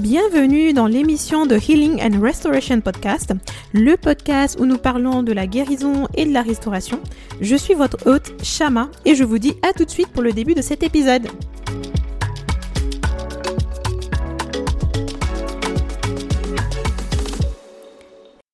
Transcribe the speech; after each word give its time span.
Bienvenue 0.00 0.72
dans 0.72 0.86
l'émission 0.86 1.44
de 1.44 1.56
Healing 1.56 2.00
and 2.00 2.22
Restoration 2.22 2.80
Podcast, 2.80 3.34
le 3.74 3.98
podcast 3.98 4.58
où 4.58 4.64
nous 4.64 4.78
parlons 4.78 5.22
de 5.22 5.30
la 5.30 5.46
guérison 5.46 6.08
et 6.14 6.24
de 6.24 6.32
la 6.32 6.40
restauration. 6.40 7.02
Je 7.42 7.54
suis 7.54 7.74
votre 7.74 8.06
hôte, 8.06 8.32
Shama, 8.42 8.90
et 9.04 9.14
je 9.14 9.24
vous 9.24 9.38
dis 9.38 9.52
à 9.60 9.74
tout 9.74 9.84
de 9.84 9.90
suite 9.90 10.08
pour 10.08 10.22
le 10.22 10.32
début 10.32 10.54
de 10.54 10.62
cet 10.62 10.82
épisode. 10.82 11.28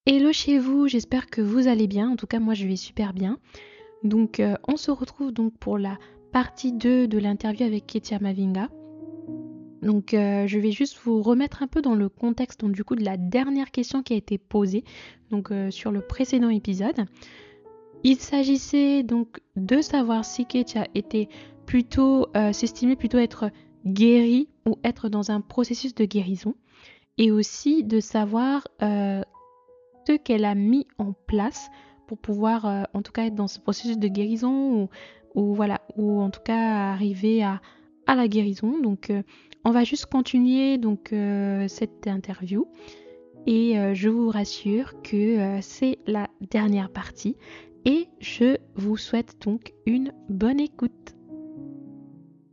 Hello 0.04 0.32
chez 0.32 0.58
vous, 0.58 0.88
j'espère 0.88 1.30
que 1.30 1.42
vous 1.42 1.68
allez 1.68 1.86
bien. 1.86 2.10
En 2.10 2.16
tout 2.16 2.26
cas, 2.26 2.40
moi 2.40 2.54
je 2.54 2.66
vais 2.66 2.74
super 2.74 3.12
bien. 3.12 3.38
Donc, 4.02 4.40
euh, 4.40 4.56
on 4.66 4.76
se 4.76 4.90
retrouve 4.90 5.30
donc 5.30 5.56
pour 5.58 5.78
la 5.78 5.96
partie 6.32 6.72
2 6.72 7.06
de 7.06 7.18
l'interview 7.18 7.64
avec 7.64 7.86
Ketia 7.86 8.18
Mavinga. 8.18 8.68
Donc 9.86 10.14
euh, 10.14 10.48
je 10.48 10.58
vais 10.58 10.72
juste 10.72 10.98
vous 11.04 11.22
remettre 11.22 11.62
un 11.62 11.68
peu 11.68 11.80
dans 11.80 11.94
le 11.94 12.08
contexte 12.08 12.64
du 12.64 12.82
coup 12.82 12.96
de 12.96 13.04
la 13.04 13.16
dernière 13.16 13.70
question 13.70 14.02
qui 14.02 14.14
a 14.14 14.16
été 14.16 14.36
posée 14.36 14.82
euh, 15.32 15.70
sur 15.70 15.92
le 15.92 16.00
précédent 16.00 16.48
épisode. 16.48 17.06
Il 18.02 18.16
s'agissait 18.16 19.04
donc 19.04 19.38
de 19.54 19.80
savoir 19.80 20.24
si 20.24 20.44
Ketia 20.44 20.88
était 20.96 21.28
plutôt 21.66 22.26
euh, 22.36 22.52
s'estimait 22.52 22.96
plutôt 22.96 23.18
être 23.18 23.50
guéri 23.86 24.48
ou 24.66 24.76
être 24.82 25.08
dans 25.08 25.30
un 25.30 25.40
processus 25.40 25.94
de 25.94 26.04
guérison 26.04 26.56
et 27.16 27.30
aussi 27.30 27.84
de 27.84 28.00
savoir 28.00 28.66
ce 28.80 30.16
qu'elle 30.16 30.44
a 30.44 30.56
mis 30.56 30.88
en 30.98 31.12
place 31.12 31.70
pour 32.08 32.18
pouvoir 32.18 32.88
en 32.92 33.02
tout 33.02 33.12
cas 33.12 33.26
être 33.26 33.36
dans 33.36 33.46
ce 33.46 33.60
processus 33.60 33.98
de 33.98 34.08
guérison 34.08 34.88
ou 35.36 35.54
voilà 35.54 35.80
ou 35.96 36.20
en 36.20 36.30
tout 36.30 36.42
cas 36.44 36.90
arriver 36.90 37.44
à, 37.44 37.60
à 38.06 38.14
la 38.14 38.28
guérison. 38.28 38.78
Donc 38.80 39.10
on 39.66 39.72
va 39.72 39.82
juste 39.82 40.06
continuer 40.06 40.78
donc 40.78 41.12
euh, 41.12 41.66
cette 41.66 42.06
interview. 42.06 42.68
Et 43.48 43.76
euh, 43.76 43.94
je 43.94 44.08
vous 44.08 44.30
rassure 44.30 45.02
que 45.02 45.16
euh, 45.16 45.58
c'est 45.60 45.98
la 46.06 46.28
dernière 46.40 46.88
partie. 46.88 47.36
Et 47.84 48.06
je 48.20 48.58
vous 48.76 48.96
souhaite 48.96 49.42
donc 49.44 49.74
une 49.84 50.12
bonne 50.28 50.60
écoute. 50.60 51.16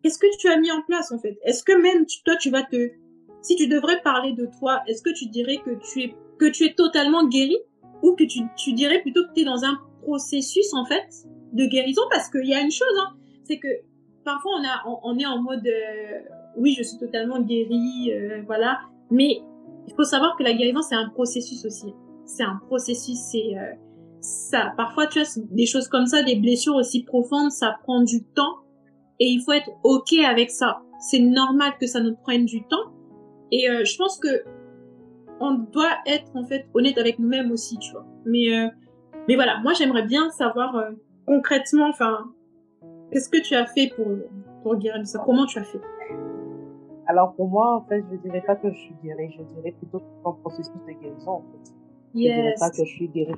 Qu'est-ce 0.02 0.18
que 0.18 0.26
tu 0.40 0.48
as 0.50 0.58
mis 0.58 0.72
en 0.72 0.82
place 0.82 1.12
en 1.12 1.20
fait? 1.20 1.38
Est-ce 1.44 1.64
que 1.64 1.80
même 1.80 2.08
toi 2.26 2.36
tu 2.38 2.50
vas 2.50 2.64
te 2.64 2.94
si 3.44 3.56
tu 3.58 3.68
devrais 3.68 4.02
parler 4.02 4.34
de 4.34 4.48
toi, 4.58 4.82
est-ce 4.88 5.04
que 5.04 5.14
tu 5.14 5.28
dirais 5.28 5.58
que 5.64 5.72
tu 5.94 6.02
es 6.02 6.16
que 6.40 6.50
tu 6.50 6.66
es 6.66 6.74
totalement 6.74 7.28
guéri? 7.28 7.58
Ou 8.02 8.16
que 8.16 8.24
tu, 8.24 8.40
tu 8.58 8.74
dirais 8.74 9.02
plutôt 9.04 9.22
que 9.28 9.34
tu 9.36 9.42
es 9.42 9.46
dans 9.46 9.64
un 9.64 9.78
processus 10.02 10.74
en 10.74 10.86
fait 10.86 11.06
de 11.52 11.68
guérison? 11.68 12.02
Parce 12.10 12.28
qu'il 12.28 12.48
y 12.48 12.56
a 12.56 12.60
une 12.60 12.72
chose 12.72 12.98
hein, 12.98 13.16
c'est 13.44 13.60
que 13.60 13.68
parfois 14.24 14.52
on 14.60 14.64
a 14.64 15.00
on, 15.04 15.18
est 15.18 15.26
en 15.26 15.42
mode 15.42 15.68
oui, 16.56 16.76
je 16.78 16.84
suis 16.84 16.98
totalement 16.98 17.42
guérie, 17.42 18.12
euh, 18.12 18.42
voilà. 18.46 18.80
Mais 19.12 19.42
il 19.88 19.94
faut 19.96 20.04
savoir 20.04 20.36
que 20.38 20.44
la 20.44 20.54
guérison, 20.54 20.82
c'est 20.82 20.96
un 20.96 21.10
processus 21.10 21.66
aussi. 21.66 21.94
C'est 22.26 22.44
un 22.44 22.60
processus, 22.68 23.18
c'est 23.32 23.58
euh, 23.58 23.74
ça. 24.22 24.74
Parfois, 24.78 25.08
tu 25.08 25.20
as 25.20 25.40
des 25.52 25.66
choses 25.66 25.88
comme 25.88 26.06
ça, 26.06 26.24
des 26.24 26.36
blessures 26.36 26.76
aussi 26.76 27.04
profondes, 27.04 27.52
ça 27.52 27.78
prend 27.84 28.02
du 28.02 28.24
temps 28.24 28.60
et 29.20 29.28
il 29.28 29.42
faut 29.42 29.52
être 29.52 29.70
ok 29.84 30.14
avec 30.26 30.50
ça. 30.52 30.82
C'est 31.00 31.20
normal 31.20 31.74
que 31.80 31.88
ça 31.88 32.00
nous 32.00 32.16
prenne 32.16 32.46
du 32.46 32.66
temps 32.68 32.94
et 33.52 33.70
euh, 33.70 33.84
je 33.84 33.98
pense 33.98 34.18
que 34.20 34.44
on 35.40 35.56
doit 35.56 35.98
être 36.06 36.32
en 36.36 36.46
fait 36.46 36.68
honnête 36.74 36.98
avec 36.98 37.20
nous-mêmes 37.20 37.52
aussi, 37.52 37.78
tu 37.80 37.92
vois. 37.92 38.06
Mais 38.26 38.72
mais 39.28 39.36
voilà, 39.36 39.60
moi 39.60 39.74
j'aimerais 39.74 40.04
bien 40.04 40.30
savoir 40.30 40.82
concrètement, 41.26 41.90
enfin, 41.90 42.32
qu'est-ce 43.14 43.30
que 43.30 43.42
tu 43.42 43.56
as 43.56 43.68
fait 43.68 43.88
pour 43.96 44.08
pour 44.64 44.76
guérir 44.78 45.06
ça? 45.06 45.20
Comment 45.24 45.46
tu 45.46 45.60
as 45.60 45.64
fait? 45.64 45.82
Alors 47.08 47.34
pour 47.36 47.48
moi, 47.48 47.76
en 47.78 47.82
fait, 47.88 48.04
je 48.12 48.18
dirais 48.18 48.42
pas 48.42 48.56
que 48.56 48.72
je 48.72 48.80
suis 48.80 48.96
guérie, 49.04 49.30
je 49.38 49.44
dirais 49.56 49.72
plutôt 49.72 50.02
un 50.26 50.32
processus 50.32 50.74
de 50.88 50.94
guérison. 51.02 51.32
En 51.32 51.42
fait. 51.42 51.74
Je 52.16 52.20
dirais 52.20 52.56
pas 52.60 52.70
que 52.70 52.84
je 52.84 52.94
suis 52.96 53.08
guérie. 53.10 53.34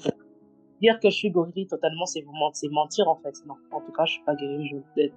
Dire 0.81 0.99
que 0.99 1.09
je 1.09 1.15
suis 1.15 1.31
guérie 1.31 1.67
totalement, 1.67 2.05
c'est 2.05 2.23
mentir 2.69 3.07
en 3.07 3.15
fait. 3.15 3.33
Non, 3.47 3.55
en 3.71 3.81
tout 3.81 3.91
cas, 3.91 4.05
je 4.05 4.13
suis 4.13 4.23
pas 4.23 4.35
guérie. 4.35 4.67
Je, 4.97 5.07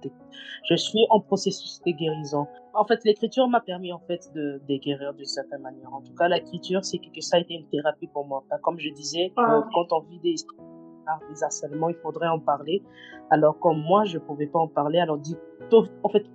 je 0.69 0.75
suis 0.75 1.05
en 1.09 1.19
processus 1.19 1.81
de 1.85 1.91
guérison. 1.91 2.47
En 2.73 2.85
fait, 2.85 2.99
l'écriture 3.03 3.47
m'a 3.47 3.59
permis 3.59 3.91
en 3.91 3.99
fait 3.99 4.31
de, 4.33 4.61
de 4.67 4.75
guérir 4.77 5.13
d'une 5.13 5.25
certaine 5.25 5.61
manière. 5.61 5.93
En 5.93 6.01
tout 6.01 6.15
cas, 6.15 6.27
l'écriture, 6.27 6.83
c'est 6.85 6.97
que 6.99 7.21
ça 7.21 7.37
a 7.37 7.39
été 7.41 7.53
une 7.55 7.67
thérapie 7.67 8.07
pour 8.07 8.25
moi. 8.25 8.43
Comme 8.63 8.79
je 8.79 8.89
disais, 8.89 9.33
ah. 9.37 9.63
quand 9.73 9.91
on 9.91 10.01
vit 10.09 10.19
des 10.19 10.35
des 11.29 11.43
harcèlements, 11.43 11.89
il 11.89 11.95
faudrait 11.95 12.27
en 12.27 12.39
parler. 12.39 12.83
Alors 13.29 13.59
comme 13.59 13.81
moi, 13.81 14.05
je 14.05 14.17
pouvais 14.17 14.47
pas 14.47 14.59
en 14.59 14.67
parler, 14.67 14.99
alors 14.99 15.17
dit, 15.17 15.37
en 16.03 16.09
fait, 16.09 16.25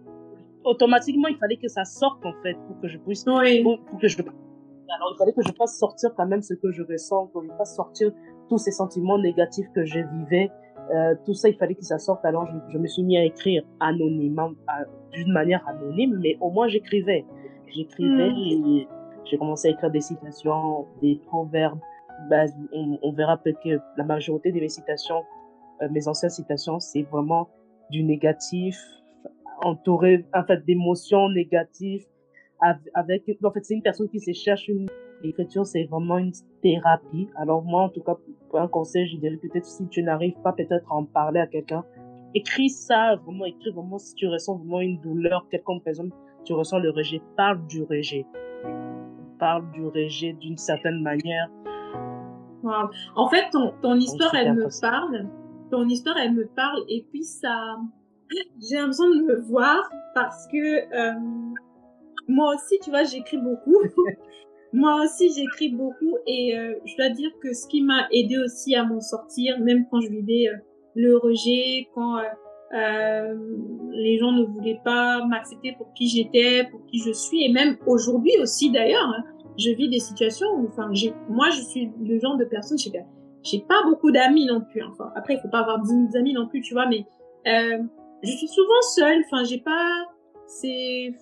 automatiquement, 0.65 1.29
il 1.29 1.37
fallait 1.37 1.57
que 1.57 1.69
ça 1.69 1.85
sorte, 1.85 2.25
en 2.25 2.33
fait, 2.43 2.55
pour 2.67 2.81
que 2.81 2.89
je 2.89 2.99
puisse, 2.99 3.25
pour, 3.25 3.99
que 4.01 4.09
je, 4.09 4.19
alors 4.23 5.13
il 5.15 5.19
fallait 5.19 5.33
que 5.33 5.43
je 5.43 5.53
fasse 5.57 5.79
sortir 5.79 6.11
quand 6.17 6.27
même 6.27 6.43
ce 6.43 6.55
que 6.55 6.71
je 6.71 6.83
ressens, 6.83 7.27
que 7.29 7.41
je 7.43 7.53
fasse 7.57 7.75
sortir 7.75 8.13
tous 8.49 8.59
ces 8.59 8.71
sentiments 8.71 9.19
négatifs 9.19 9.67
que 9.75 9.85
je 9.85 10.01
vivais. 10.01 10.51
Euh, 10.95 11.15
tout 11.25 11.35
ça, 11.35 11.49
il 11.49 11.57
fallait 11.57 11.75
que 11.75 11.85
ça 11.85 11.99
sorte. 11.99 12.25
Alors, 12.25 12.47
je, 12.71 12.79
me 12.79 12.87
suis 12.87 13.03
mis 13.03 13.17
à 13.17 13.25
écrire 13.25 13.65
anonymement, 13.81 14.53
d'une 15.13 15.33
manière 15.33 15.67
anonyme, 15.67 16.19
mais 16.23 16.37
au 16.41 16.51
moins 16.51 16.69
j'écrivais. 16.69 17.25
J'écrivais 17.69 18.31
hmm. 18.31 18.67
et 18.67 18.89
j'ai 19.25 19.39
commencé 19.39 19.69
à 19.69 19.71
écrire 19.71 19.91
des 19.91 20.01
citations, 20.01 20.87
des 21.01 21.21
proverbes. 21.27 21.81
On, 22.73 23.13
verra 23.13 23.39
peut-être 23.39 23.61
que 23.63 23.81
la 23.97 24.05
majorité 24.05 24.53
de 24.53 24.61
mes 24.61 24.69
citations, 24.69 25.23
euh, 25.83 25.89
mes 25.91 26.09
anciennes 26.09 26.31
citations, 26.31 26.81
c'est 26.81 27.03
vraiment 27.03 27.49
du 27.91 28.03
négatif, 28.03 28.79
entouré 29.63 30.25
en 30.35 30.45
fait 30.45 30.65
d'émotions 30.65 31.29
négatives 31.29 32.05
avec 32.95 33.25
en 33.43 33.51
fait 33.51 33.65
c'est 33.65 33.75
une 33.75 33.83
personne 33.83 34.09
qui 34.09 34.21
se 34.21 34.33
cherche 34.33 34.69
une 34.69 34.87
l'écriture 35.23 35.67
c'est 35.67 35.85
vraiment 35.85 36.19
une 36.19 36.33
thérapie. 36.63 37.29
Alors 37.37 37.63
moi 37.63 37.83
en 37.83 37.89
tout 37.89 38.03
cas 38.03 38.17
pour 38.49 38.61
un 38.61 38.69
conseil 38.69 39.07
je 39.07 39.17
dirais 39.19 39.37
peut-être 39.37 39.67
si 39.67 39.87
tu 39.89 40.03
n'arrives 40.03 40.41
pas 40.43 40.53
peut-être 40.53 40.91
à 40.91 40.95
en 40.95 41.05
parler 41.05 41.41
à 41.41 41.47
quelqu'un 41.47 41.85
écris 42.35 42.71
ça 42.71 43.17
vraiment 43.17 43.45
écris 43.45 43.71
vraiment 43.71 43.99
si 43.99 44.15
tu 44.15 44.27
ressens 44.27 44.57
vraiment 44.57 44.81
une 44.81 44.99
douleur 45.01 45.47
quelconque 45.51 45.87
exemple 45.87 46.15
tu 46.45 46.53
ressens 46.53 46.79
le 46.79 46.91
rejet 46.91 47.21
parle 47.37 47.67
du 47.67 47.83
rejet. 47.83 48.27
Parle 49.39 49.71
du 49.73 49.87
rejet 49.87 50.33
d'une 50.35 50.57
certaine 50.57 51.03
manière 51.03 51.51
en 53.17 53.29
fait 53.29 53.51
ton, 53.51 53.75
ton 53.83 53.97
histoire 53.97 54.35
elle 54.35 54.55
me 54.55 54.69
parle. 54.81 55.29
Ton 55.71 55.89
histoire 55.89 56.17
elle 56.19 56.35
me 56.35 56.47
parle. 56.47 56.83
Et 56.89 57.07
puis 57.11 57.25
ça 57.25 57.77
j'ai 58.61 58.77
l'impression 58.77 59.11
de 59.11 59.23
me 59.23 59.41
voir 59.41 59.91
parce 60.15 60.47
que 60.49 60.57
euh, 60.57 61.13
moi 62.29 62.55
aussi, 62.55 62.79
tu 62.83 62.91
vois, 62.91 63.05
j'écris 63.05 63.39
beaucoup. 63.39 63.77
moi 64.73 65.03
aussi, 65.03 65.31
j'écris 65.35 65.71
beaucoup. 65.71 66.17
Et 66.27 66.57
euh, 66.57 66.75
je 66.85 66.97
dois 66.97 67.11
dire 67.11 67.31
que 67.43 67.53
ce 67.53 67.67
qui 67.67 67.83
m'a 67.83 68.07
aidé 68.11 68.39
aussi 68.39 68.75
à 68.75 68.85
m'en 68.85 69.01
sortir, 69.01 69.59
même 69.61 69.87
quand 69.91 70.01
je 70.01 70.09
vivais 70.09 70.49
euh, 70.49 70.57
le 70.95 71.17
rejet, 71.17 71.89
quand 71.95 72.21
les 73.93 74.19
gens 74.19 74.33
ne 74.33 74.45
voulaient 74.47 74.81
pas 74.85 75.25
m'accepter 75.27 75.77
pour 75.79 75.93
qui 75.95 76.09
j'étais, 76.09 76.67
pour 76.69 76.85
qui 76.87 76.99
je 76.99 77.13
suis, 77.13 77.45
et 77.45 77.53
même 77.53 77.77
aujourd'hui 77.87 78.33
aussi 78.41 78.69
d'ailleurs, 78.73 79.07
hein, 79.07 79.23
je 79.59 79.71
vis 79.71 79.89
des 79.89 80.01
situations 80.01 80.49
où, 80.57 80.69
enfin, 80.69 80.91
moi, 81.29 81.51
je 81.51 81.61
suis 81.61 81.91
le 82.03 82.19
genre 82.19 82.37
de 82.37 82.45
personne, 82.45 82.79
j'ai, 82.79 82.93
j'ai 83.43 83.61
pas 83.61 83.83
beaucoup 83.85 84.11
d'amis 84.11 84.47
non 84.47 84.61
plus. 84.61 84.83
Enfin, 84.83 85.13
après, 85.15 85.35
il 85.35 85.41
faut 85.41 85.49
pas 85.49 85.61
avoir 85.61 85.81
10 85.81 85.89
000 85.89 86.01
amis 86.17 86.33
non 86.33 86.49
plus, 86.49 86.61
tu 86.61 86.75
vois, 86.75 86.87
mais 86.87 87.07
je 88.25 88.31
suis 88.31 88.49
souvent 88.49 88.83
seule. 88.95 89.23
Enfin, 89.27 89.45
j'ai 89.45 89.59
pas, 89.59 90.07
c'est, 90.47 91.15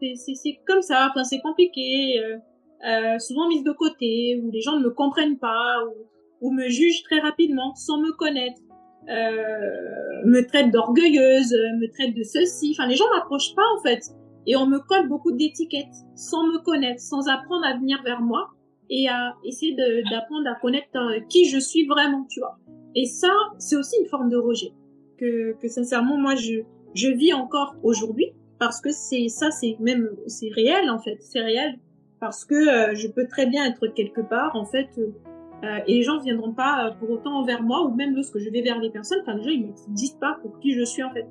c'est, 0.00 0.60
comme 0.66 0.82
ça. 0.82 1.08
Enfin, 1.10 1.24
c'est 1.24 1.40
compliqué. 1.40 2.20
Euh, 2.20 2.38
euh, 2.86 3.18
souvent 3.18 3.48
mise 3.48 3.64
de 3.64 3.72
côté, 3.72 4.40
où 4.42 4.50
les 4.50 4.60
gens 4.60 4.78
ne 4.78 4.84
me 4.84 4.90
comprennent 4.90 5.38
pas, 5.38 5.82
ou, 5.86 6.46
ou 6.46 6.52
me 6.52 6.68
jugent 6.68 7.02
très 7.04 7.20
rapidement 7.20 7.74
sans 7.74 7.98
me 7.98 8.12
connaître. 8.12 8.60
Euh, 9.08 10.24
me 10.24 10.44
traitent 10.46 10.72
d'orgueilleuse, 10.72 11.52
me 11.52 11.90
traitent 11.92 12.16
de 12.16 12.22
ceci. 12.22 12.76
Enfin, 12.76 12.88
les 12.88 12.96
gens 12.96 13.04
m'approchent 13.14 13.54
pas 13.54 13.62
en 13.78 13.82
fait, 13.82 14.00
et 14.46 14.56
on 14.56 14.66
me 14.66 14.78
colle 14.78 15.08
beaucoup 15.08 15.32
d'étiquettes 15.32 15.94
sans 16.14 16.44
me 16.46 16.58
connaître, 16.62 17.00
sans 17.00 17.28
apprendre 17.28 17.66
à 17.66 17.76
venir 17.76 18.00
vers 18.04 18.20
moi 18.20 18.50
et 18.88 19.08
à 19.08 19.34
essayer 19.44 19.74
d'apprendre 19.74 20.48
à 20.48 20.54
connaître 20.54 20.96
euh, 20.96 21.20
qui 21.28 21.48
je 21.48 21.58
suis 21.58 21.86
vraiment, 21.86 22.24
tu 22.30 22.40
vois. 22.40 22.58
Et 22.94 23.06
ça, 23.06 23.32
c'est 23.58 23.76
aussi 23.76 23.96
une 24.00 24.06
forme 24.06 24.30
de 24.30 24.36
rejet 24.36 24.72
que, 25.18 25.56
sincèrement, 25.66 26.16
moi, 26.16 26.34
je, 26.36 26.62
vis 26.94 27.34
encore 27.34 27.74
aujourd'hui 27.82 28.32
parce 28.58 28.80
que 28.80 28.90
c'est 28.90 29.28
ça, 29.28 29.50
c'est 29.50 29.76
même, 29.80 30.08
c'est 30.26 30.48
réel 30.48 30.88
en 30.88 30.98
fait, 30.98 31.18
c'est 31.20 31.40
réel 31.40 31.78
parce 32.20 32.46
que 32.46 32.54
euh, 32.54 32.94
je 32.94 33.08
peux 33.08 33.26
très 33.26 33.44
bien 33.44 33.66
être 33.66 33.86
quelque 33.88 34.22
part 34.22 34.56
en 34.56 34.64
fait 34.64 34.88
euh, 34.98 35.78
et 35.86 35.96
les 35.96 36.02
gens 36.02 36.16
ne 36.16 36.22
viendront 36.22 36.54
pas 36.54 36.96
pour 36.98 37.10
autant 37.10 37.34
envers 37.40 37.62
moi 37.62 37.82
ou 37.82 37.94
même 37.94 38.14
lorsque 38.14 38.38
je 38.38 38.48
vais 38.48 38.62
vers 38.62 38.78
les 38.78 38.88
personnes, 38.88 39.18
enfin 39.20 39.34
les 39.34 39.42
gens 39.42 39.50
ils 39.50 39.66
me 39.66 39.94
disent 39.94 40.16
pas 40.18 40.38
pour 40.40 40.58
qui 40.58 40.72
je 40.72 40.84
suis 40.84 41.02
en 41.02 41.12
fait. 41.12 41.26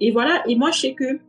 et 0.00 0.10
voilà, 0.12 0.42
et 0.48 0.56
moi 0.56 0.70
je 0.70 0.80
sais 0.80 0.94
que 0.94 1.20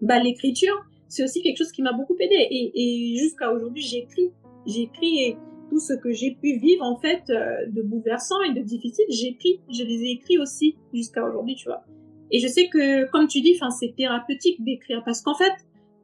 bah 0.00 0.18
l'écriture 0.20 0.84
c'est 1.08 1.24
aussi 1.24 1.42
quelque 1.42 1.58
chose 1.58 1.72
qui 1.72 1.82
m'a 1.82 1.92
beaucoup 1.92 2.16
aidé 2.18 2.34
et, 2.34 2.72
et 2.74 3.16
jusqu'à 3.16 3.52
aujourd'hui 3.52 3.82
j'écris, 3.82 4.30
j'écris 4.66 5.18
et 5.24 5.36
tout 5.68 5.80
ce 5.80 5.92
que 5.92 6.12
j'ai 6.12 6.32
pu 6.32 6.58
vivre 6.58 6.84
en 6.84 6.96
fait 6.96 7.22
euh, 7.30 7.66
de 7.68 7.82
bouleversant 7.82 8.40
et 8.42 8.52
de 8.52 8.60
difficile, 8.60 9.04
j'écris, 9.08 9.60
je 9.70 9.82
les 9.82 10.02
ai 10.04 10.10
écrits 10.12 10.38
aussi 10.38 10.76
jusqu'à 10.92 11.24
aujourd'hui, 11.24 11.54
tu 11.56 11.68
vois. 11.68 11.82
Et 12.30 12.40
je 12.40 12.48
sais 12.48 12.68
que, 12.68 13.10
comme 13.10 13.26
tu 13.26 13.40
dis, 13.40 13.58
c'est 13.78 13.94
thérapeutique 13.96 14.62
d'écrire 14.62 15.02
parce 15.04 15.22
qu'en 15.22 15.34
fait, 15.34 15.52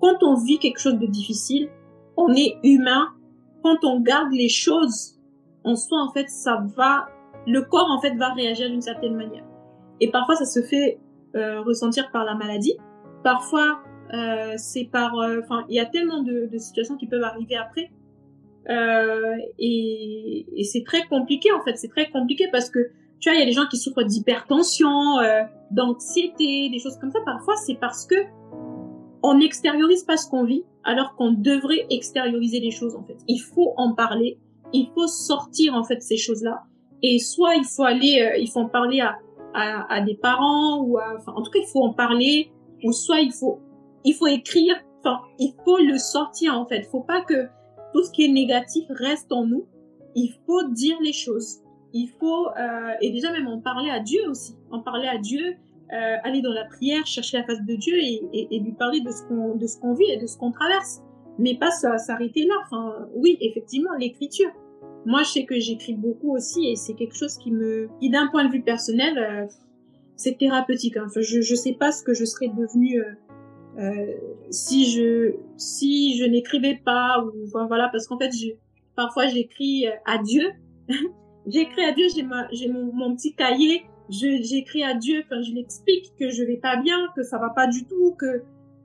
quand 0.00 0.23
on 0.23 0.35
vit 0.43 0.58
quelque 0.58 0.81
chose 0.81 0.99
de 0.99 1.06
difficile, 1.06 1.69
on 2.17 2.35
est 2.35 2.56
humain, 2.62 3.08
quand 3.62 3.85
on 3.85 4.00
garde 4.00 4.32
les 4.32 4.49
choses 4.49 5.19
en 5.64 5.76
soi, 5.76 6.02
en 6.02 6.12
fait, 6.12 6.29
ça 6.29 6.64
va, 6.76 7.08
le 7.47 7.62
corps, 7.62 7.90
en 7.90 8.00
fait, 8.00 8.14
va 8.17 8.32
réagir 8.32 8.70
d'une 8.70 8.82
certaine 8.82 9.17
manière. 9.17 9.44
Et 10.00 10.11
parfois, 10.11 10.37
ça 10.37 10.44
se 10.44 10.62
fait 10.62 10.99
euh, 11.37 11.62
ressentir 11.62 12.11
par 12.11 12.25
la 12.25 12.35
maladie. 12.35 12.76
Parfois, 13.25 13.81
euh, 14.12 14.53
c'est 14.59 14.85
par, 14.85 15.19
euh, 15.19 15.41
enfin, 15.43 15.65
il 15.71 15.75
y 15.75 15.81
a 15.81 15.87
tellement 15.87 16.23
de, 16.23 16.49
situations 16.59 16.97
qui 16.97 17.06
peuvent 17.06 17.23
arriver 17.23 17.56
après. 17.56 17.91
Euh, 18.69 19.35
et, 19.59 20.47
c'est 20.71 20.85
très 20.85 21.05
compliqué, 21.06 21.50
en 21.50 21.62
fait. 21.62 21.76
C'est 21.76 21.88
très 21.88 22.11
compliqué 22.11 22.49
parce 22.53 22.69
que, 22.69 22.91
tu 23.21 23.31
vois, 23.31 23.37
il 23.37 23.41
y 23.41 23.43
a 23.43 23.47
des 23.47 23.53
gens 23.53 23.67
qui 23.67 23.79
souffrent 23.79 24.05
d'hypertension, 24.05 25.17
d'anxiété, 25.71 26.69
des 26.69 26.79
choses 26.79 26.99
comme 26.99 27.11
ça. 27.11 27.21
Parfois, 27.25 27.56
c'est 27.56 27.76
parce 27.81 28.06
que 28.06 28.17
on 29.23 29.38
n'extériorise 29.38 30.05
pas 30.05 30.19
ce 30.19 30.29
qu'on 30.29 30.44
vit, 30.44 30.65
alors 30.85 31.15
qu'on 31.15 31.32
devrait 31.32 31.87
extérioriser 31.88 32.61
les 32.61 32.71
choses, 32.71 32.94
en 32.94 33.05
fait. 33.05 33.17
Il 33.26 33.38
faut 33.38 33.73
en 33.79 33.94
parler. 33.94 34.38
Il 34.75 34.91
faut 34.94 35.06
sortir, 35.06 35.75
en 35.75 35.85
fait, 35.85 36.03
ces 36.03 36.19
choses-là. 36.19 36.65
Et 37.03 37.19
soit 37.19 37.55
il 37.55 37.65
faut 37.65 37.85
aller, 37.85 38.35
il 38.38 38.50
faut 38.50 38.61
en 38.61 38.69
parler 38.69 39.00
à, 39.00 39.17
à, 39.55 40.00
des 40.03 40.15
parents 40.15 40.82
ou 40.82 40.99
à, 40.99 41.15
enfin, 41.17 41.32
en 41.35 41.43
tout 41.43 41.50
cas, 41.50 41.61
il 41.61 41.67
faut 41.67 41.82
en 41.82 41.94
parler, 41.94 42.50
ou 42.84 42.92
soit 42.92 43.20
il 43.20 43.32
faut, 43.32 43.60
il 44.04 44.14
faut 44.14 44.26
écrire, 44.26 44.76
enfin, 45.00 45.20
il 45.38 45.54
faut 45.64 45.78
le 45.78 45.98
sortir, 45.98 46.58
en 46.58 46.66
fait. 46.66 46.78
Il 46.78 46.84
faut 46.84 47.00
pas 47.00 47.22
que 47.22 47.46
tout 47.92 48.02
ce 48.04 48.10
qui 48.12 48.25
est 48.25 48.32
négatif 48.32 48.84
reste 48.90 49.32
en 49.32 49.46
nous. 49.46 49.66
Il 50.14 50.32
faut 50.46 50.69
dire 50.69 50.96
les 51.02 51.12
choses. 51.12 51.60
Il 51.92 52.08
faut, 52.20 52.48
euh, 52.48 52.92
et 53.00 53.10
déjà 53.10 53.32
même 53.32 53.48
en 53.48 53.60
parler 53.60 53.90
à 53.90 54.00
Dieu 54.00 54.20
aussi. 54.28 54.54
En 54.70 54.81
parler 54.81 55.08
à 55.08 55.19
Dieu, 55.19 55.56
euh, 55.92 56.16
aller 56.22 56.42
dans 56.42 56.52
la 56.52 56.64
prière, 56.64 57.06
chercher 57.06 57.38
la 57.38 57.44
face 57.44 57.62
de 57.62 57.75
Dieu 57.75 57.94
et, 57.96 58.58
lui 58.58 58.72
parler 58.72 59.00
de 59.00 59.10
ce 59.10 59.22
qu'on, 59.28 59.54
de 59.54 59.66
ce 59.66 59.78
qu'on 59.78 59.94
vit 59.94 60.10
et 60.10 60.16
de 60.16 60.26
ce 60.26 60.37
qu'on 60.37 60.52
traverse. 60.52 61.02
Mais 61.38 61.56
pas 61.56 61.70
s'arrêter 61.70 62.46
là. 62.46 62.54
Enfin, 62.64 63.08
oui, 63.14 63.37
effectivement, 63.40 63.90
l'écriture 63.98 64.50
moi, 65.06 65.22
je 65.22 65.28
sais 65.28 65.44
que 65.44 65.58
j'écris 65.58 65.94
beaucoup 65.94 66.34
aussi 66.34 66.66
et 66.66 66.76
c'est 66.76 66.94
quelque 66.94 67.16
chose 67.16 67.37
qui 67.37 67.50
me, 67.50 67.88
qui 68.00 68.10
d'un 68.10 68.28
point 68.28 68.44
de 68.46 68.50
vue 68.50 68.62
personnel, 68.62 69.19
euh, 69.19 69.46
c'est 70.16 70.38
thérapeutique. 70.38 70.96
Hein. 70.96 71.05
Enfin, 71.06 71.20
je, 71.20 71.40
je 71.40 71.55
sais 71.55 71.75
pas 71.75 71.93
ce 71.93 72.02
que 72.02 72.14
je 72.14 72.25
serais 72.25 72.49
devenue 72.49 73.00
euh, 73.00 73.12
euh, 73.78 74.14
si 74.50 74.90
je, 74.90 75.34
si 75.56 76.16
je 76.19 76.25
n'écrivais 76.25 76.81
pas 76.84 77.25
ou 77.25 77.32
enfin, 77.46 77.66
voilà, 77.66 77.88
parce 77.90 78.06
qu'en 78.06 78.19
fait, 78.19 78.31
je, 78.32 78.49
parfois 78.96 79.26
j'écris 79.26 79.87
à 80.06 80.19
Dieu. 80.19 80.50
j'écris 81.46 81.84
à 81.84 81.93
Dieu, 81.93 82.06
j'ai 82.14 82.22
ma, 82.22 82.49
j'ai 82.52 82.69
mon, 82.69 83.14
petit 83.16 83.34
cahier. 83.34 83.84
Je, 84.11 84.43
j'écris 84.43 84.84
à 84.84 84.94
Dieu. 84.94 85.22
Enfin, 85.25 85.43
je 85.43 85.52
l'explique 85.52 86.12
que 86.19 86.28
je 86.28 86.44
vais 86.44 86.58
pas 86.58 86.76
bien, 86.76 87.08
que 87.16 87.22
ça 87.22 87.38
va 87.38 87.50
pas 87.50 87.66
du 87.66 87.84
tout, 87.87 88.14
que 88.19 88.43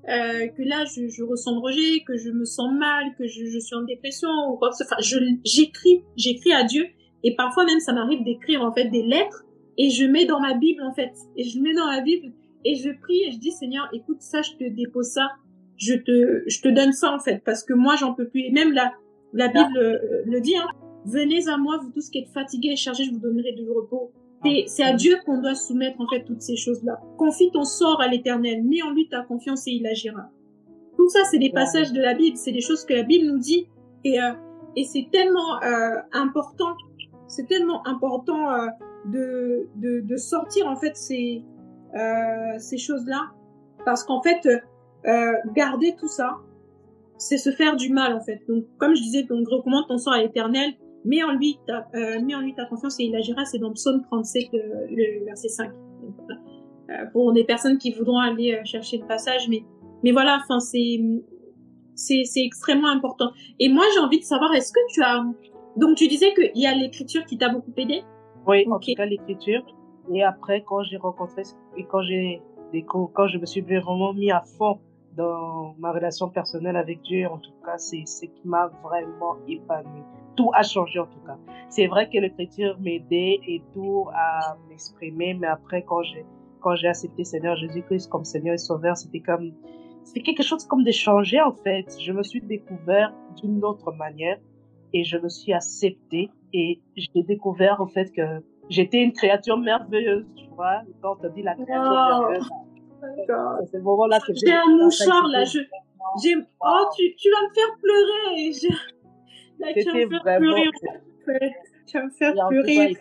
euh, 0.08 0.48
que 0.48 0.64
là 0.64 0.86
je, 0.86 1.08
je, 1.10 1.24
ressens 1.24 1.54
le 1.56 1.60
rejet, 1.60 2.04
que 2.08 2.18
je 2.18 2.32
me 2.32 2.46
sens 2.46 2.72
mal, 2.74 3.14
que 3.18 3.28
je, 3.28 3.46
je 3.46 3.60
suis 3.60 3.76
en 3.76 3.84
dépression 3.84 4.30
ou 4.50 4.56
quoi 4.58 4.70
que 4.70 4.78
ce 4.78 4.86
soit. 4.86 4.98
Enfin, 4.98 5.20
j'écris, 5.44 6.04
j'écris 6.16 6.54
à 6.54 6.64
Dieu 6.64 6.88
et 7.24 7.36
parfois 7.36 7.66
même 7.66 7.80
ça 7.80 7.94
m'arrive 7.94 8.24
d'écrire 8.24 8.64
en 8.64 8.72
fait 8.72 8.86
des 8.86 9.04
lettres 9.04 9.46
et 9.80 9.90
je 9.90 10.06
mets 10.06 10.26
dans 10.26 10.40
ma 10.40 10.54
Bible 10.54 10.84
en 10.84 10.94
fait. 10.94 11.14
Et 11.36 11.44
je 11.44 11.60
mets 11.60 11.74
dans 11.74 11.88
ma 11.88 12.02
Bible 12.02 12.32
et 12.64 12.76
je 12.76 12.92
prie 13.02 13.24
et 13.26 13.32
je 13.32 13.40
dis 13.40 13.52
Seigneur 13.52 13.90
écoute 13.94 14.22
ça 14.22 14.42
je 14.44 14.52
te 14.52 14.70
dépose 14.70 15.08
ça, 15.08 15.32
je 15.78 15.96
te 15.96 16.44
je 16.48 16.62
te 16.62 16.68
donne 16.68 16.92
ça 16.92 17.12
en 17.12 17.20
fait 17.20 17.42
parce 17.44 17.64
que 17.64 17.74
moi 17.74 17.96
j'en 17.96 18.14
peux 18.14 18.28
plus. 18.28 18.42
Et 18.42 18.52
même 18.52 18.74
la 18.74 18.92
la 19.34 19.48
Bible 19.48 19.78
euh, 19.78 19.98
le 20.26 20.40
dit 20.42 20.58
hein, 20.58 20.68
venez 21.06 21.48
à 21.48 21.58
moi 21.58 21.80
vous 21.82 21.92
tous 21.92 22.10
qui 22.10 22.20
êtes 22.20 22.30
fatigués 22.30 22.74
et 22.74 22.76
chargés 22.76 23.06
je 23.06 23.12
vous 23.12 23.20
donnerai 23.20 23.54
du 23.54 23.68
repos. 23.72 24.12
C'est 24.68 24.84
à 24.84 24.94
Dieu 24.94 25.18
qu'on 25.26 25.42
doit 25.42 25.56
soumettre 25.56 26.00
en 26.00 26.08
fait 26.08 26.24
toutes 26.24 26.42
ces 26.42 26.56
choses-là. 26.56 27.02
Confie 27.18 27.52
ton 27.52 27.66
sort 27.66 28.00
à 28.00 28.08
l'Éternel, 28.08 28.64
mets 28.64 28.82
en 28.82 28.92
lui 28.92 29.10
ta 29.10 29.22
confiance 29.22 29.68
et 29.68 29.72
il 29.72 29.86
agira. 29.86 30.30
Tout 30.96 31.10
ça, 31.10 31.20
c'est 31.30 31.40
des 31.40 31.50
passages 31.50 31.92
de 31.92 32.02
la 32.02 32.14
Bible, 32.14 32.38
c'est 32.38 32.54
des 32.54 32.62
choses 32.62 32.86
que 32.86 32.94
la 32.94 33.04
Bible 33.04 33.28
nous 33.28 33.38
dit. 33.38 33.68
Et 34.06 34.22
euh, 34.22 34.32
et 34.76 34.84
c'est 34.84 35.08
tellement 35.12 35.62
euh, 35.64 35.98
important, 36.14 36.76
c'est 37.28 37.48
tellement 37.48 37.86
important 37.88 38.52
euh, 38.52 38.68
de, 39.06 39.68
de, 39.76 40.18
sortir 40.18 40.68
en 40.68 40.76
fait 40.76 40.96
ces 40.96 41.44
euh, 41.96 42.58
ces 42.58 42.78
choses-là 42.78 43.32
parce 43.86 44.04
qu'en 44.04 44.22
fait 44.22 44.48
euh, 45.06 45.34
garder 45.56 45.96
tout 45.98 46.08
ça, 46.08 46.38
c'est 47.18 47.38
se 47.38 47.52
faire 47.52 47.76
du 47.76 47.92
mal 47.92 48.14
en 48.14 48.22
fait. 48.22 48.42
Donc 48.48 48.66
comme 48.78 48.96
je 48.96 49.02
disais, 49.02 49.24
donc 49.24 49.48
recommande 49.48 49.88
ton 49.88 49.98
sort 49.98 50.14
à 50.14 50.22
l'Éternel 50.22 50.74
Mets 51.06 51.24
en 51.24 51.32
lui 51.32 51.58
ta, 51.66 51.88
euh, 51.96 52.20
mets 52.22 52.36
en 52.36 52.42
lui 52.42 52.54
ta 52.54 52.66
confiance 52.66 53.00
et 53.00 53.04
il 53.04 53.16
agira. 53.16 53.46
C'est 53.46 53.60
dans 53.60 53.72
Psaume 53.72 54.02
37, 54.04 54.54
euh, 54.54 54.58
le 54.90 55.26
verset 55.26 55.48
5. 55.48 55.72
Donc, 55.72 56.16
euh, 56.30 57.06
pour 57.14 57.32
des 57.32 57.46
personnes 57.46 57.78
qui 57.78 57.92
voudront 57.92 58.20
aller 58.20 58.60
chercher 58.66 58.98
le 58.98 59.06
passage, 59.06 59.48
mais 59.48 59.64
mais 60.04 60.12
voilà, 60.12 60.40
enfin 60.42 60.60
c'est 60.60 61.00
c'est 61.96 62.24
c'est 62.26 62.42
extrêmement 62.42 62.90
important. 62.90 63.32
Et 63.60 63.70
moi 63.70 63.86
j'ai 63.94 64.00
envie 64.00 64.20
de 64.20 64.24
savoir, 64.24 64.54
est-ce 64.54 64.74
que 64.74 64.80
tu 64.90 65.02
as 65.02 65.24
donc 65.78 65.96
tu 65.96 66.08
disais 66.08 66.34
qu'il 66.34 66.62
y 66.62 66.66
a 66.66 66.76
l'écriture 66.76 67.24
qui 67.26 67.38
t'a 67.38 67.50
beaucoup 67.50 67.72
aidé? 67.78 68.04
Oui, 68.48 68.68
en 68.70 68.80
tout 68.80 68.94
cas 68.96 69.06
l'écriture. 69.06 69.64
Et 70.12 70.24
après 70.24 70.64
quand 70.64 70.84
j'ai 70.84 70.98
rencontré 70.98 71.44
et 71.78 71.84
quand 71.84 72.02
j'ai 72.02 72.42
quand 72.88 73.28
je 73.28 73.38
me 73.38 73.46
suis 73.46 73.62
vraiment 73.62 74.14
mis 74.14 74.32
à 74.32 74.42
fond 74.42 74.80
dans 75.16 75.76
ma 75.80 75.92
relation 75.92 76.30
personnelle 76.30 76.76
avec 76.76 77.02
Dieu, 77.02 77.28
en 77.28 77.40
tout 77.40 77.52
cas, 77.66 77.78
c'est 77.78 78.06
ce 78.06 78.26
qui 78.26 78.48
m'a 78.48 78.68
vraiment 78.84 79.36
épanoui 79.48 80.04
tout 80.40 80.52
a 80.54 80.64
changé 80.64 81.00
en 81.00 81.06
tout 81.06 81.20
cas. 81.28 81.38
C'est 81.68 81.88
vrai 81.88 82.10
que 82.10 82.18
l'écriture 82.18 82.80
m'aidait 82.80 83.42
et 83.46 83.62
tout 83.74 84.06
à 84.14 84.56
m'exprimer, 84.70 85.34
mais 85.34 85.48
après 85.48 85.82
quand 85.84 86.02
j'ai 86.04 86.26
quand 86.62 86.76
j'ai 86.76 86.88
accepté 86.88 87.26
Seigneur 87.26 87.58
Jésus-Christ 87.58 88.10
comme 88.10 88.24
Seigneur 88.24 88.54
et 88.54 88.58
Sauveur, 88.58 88.96
c'était 88.96 89.20
comme 89.20 89.52
c'était 90.06 90.22
quelque 90.22 90.44
chose 90.44 90.66
comme 90.66 90.86
de 90.86 90.92
changer 90.92 91.42
en 91.42 91.52
fait. 91.52 91.88
Je 92.00 92.14
me 92.14 92.24
suis 92.24 92.40
découvert 92.40 93.14
d'une 93.36 93.66
autre 93.66 93.92
manière 93.92 94.38
et 94.94 95.04
je 95.04 95.18
me 95.18 95.28
suis 95.28 95.52
accepté 95.52 96.30
et 96.54 96.82
j'ai 96.96 97.24
découvert 97.24 97.82
en 97.82 97.88
fait 97.88 98.12
que 98.12 98.44
j'étais 98.70 99.02
une 99.04 99.14
créature 99.14 99.58
merveilleuse, 99.58 100.26
tu 100.36 100.46
vois. 100.56 100.82
Quand 101.02 101.18
on 101.24 101.30
dit 101.30 101.44
la 101.44 101.56
créature 101.56 101.92
merveilleuse, 101.92 102.50
c'est 103.72 103.78
le 103.78 103.84
moment 103.84 104.08
là 104.08 104.20
que 104.20 104.34
j'ai 104.34 104.52
un 104.52 104.68
mouchoir 104.68 105.28
là. 105.28 105.44
Je, 105.44 105.60
j'ai, 106.22 106.36
oh, 106.62 106.86
tu, 106.96 107.16
tu 107.16 107.30
vas 107.30 107.48
me 107.48 107.54
faire 107.54 107.78
pleurer. 107.82 108.52
Je... 108.52 109.82
C'était 109.82 110.06
vraiment. 110.06 110.56
Tu 111.86 111.98
vas 111.98 112.06
me 112.06 112.10
faire 112.12 112.34
pleurer. 112.48 112.96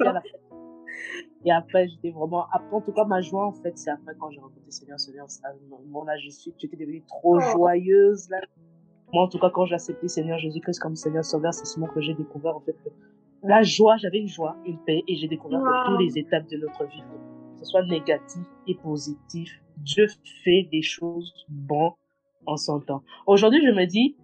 Et 1.45 1.53
après, 1.53 1.89
j'étais 1.89 2.11
vraiment. 2.11 2.47
Après, 2.53 2.75
en 2.75 2.81
tout 2.81 2.93
cas, 2.93 3.05
ma 3.05 3.21
joie, 3.21 3.47
en 3.47 3.53
fait, 3.53 3.77
c'est 3.79 3.91
après 3.91 4.15
quand 4.19 4.31
j'ai 4.31 4.41
rencontré 4.41 4.71
Seigneur, 4.71 4.99
Seigneur, 4.99 5.27
à 5.45 5.49
un 5.49 5.79
moment 5.87 6.05
là, 6.05 6.17
je 6.19 6.31
suis, 6.31 6.53
j'étais 6.59 6.77
devenue 6.77 7.03
trop 7.07 7.37
oh. 7.37 7.41
joyeuse, 7.41 8.29
là. 8.29 8.41
Moi, 9.13 9.23
en 9.23 9.29
tout 9.29 9.39
cas, 9.39 9.49
quand 9.51 9.65
j'ai 9.65 9.75
accepté 9.77 10.09
Seigneur 10.09 10.39
Jésus-Christ 10.39 10.81
comme 10.81 10.97
Seigneur 10.97 11.25
Sauveur, 11.25 11.55
c'est 11.55 11.65
ce 11.65 11.79
moment 11.79 11.93
que 11.93 12.01
j'ai 12.01 12.15
découvert, 12.15 12.57
en 12.57 12.61
fait, 12.61 12.73
que 12.73 12.91
la 13.43 13.63
joie, 13.63 13.97
j'avais 13.97 14.19
une 14.19 14.29
joie, 14.29 14.57
une 14.67 14.79
paix, 14.85 15.03
et 15.07 15.17
j'ai 15.17 15.29
découvert 15.29 15.61
que 15.61 15.91
toutes 15.91 16.01
les 16.01 16.19
étapes 16.19 16.49
de 16.49 16.57
notre 16.57 16.87
vie, 16.87 17.03
que 17.53 17.59
ce 17.59 17.65
soit 17.65 17.85
négatif 17.85 18.43
et 18.67 18.75
positif, 18.75 19.61
Dieu 19.79 20.07
fait 20.45 20.69
des 20.73 20.83
choses 20.83 21.33
bonnes 21.49 21.93
en 22.47 22.57
son 22.57 22.81
temps. 22.81 23.03
Aujourd'hui, 23.27 23.61
je 23.65 23.71
me 23.71 23.85
dis, 23.85 24.17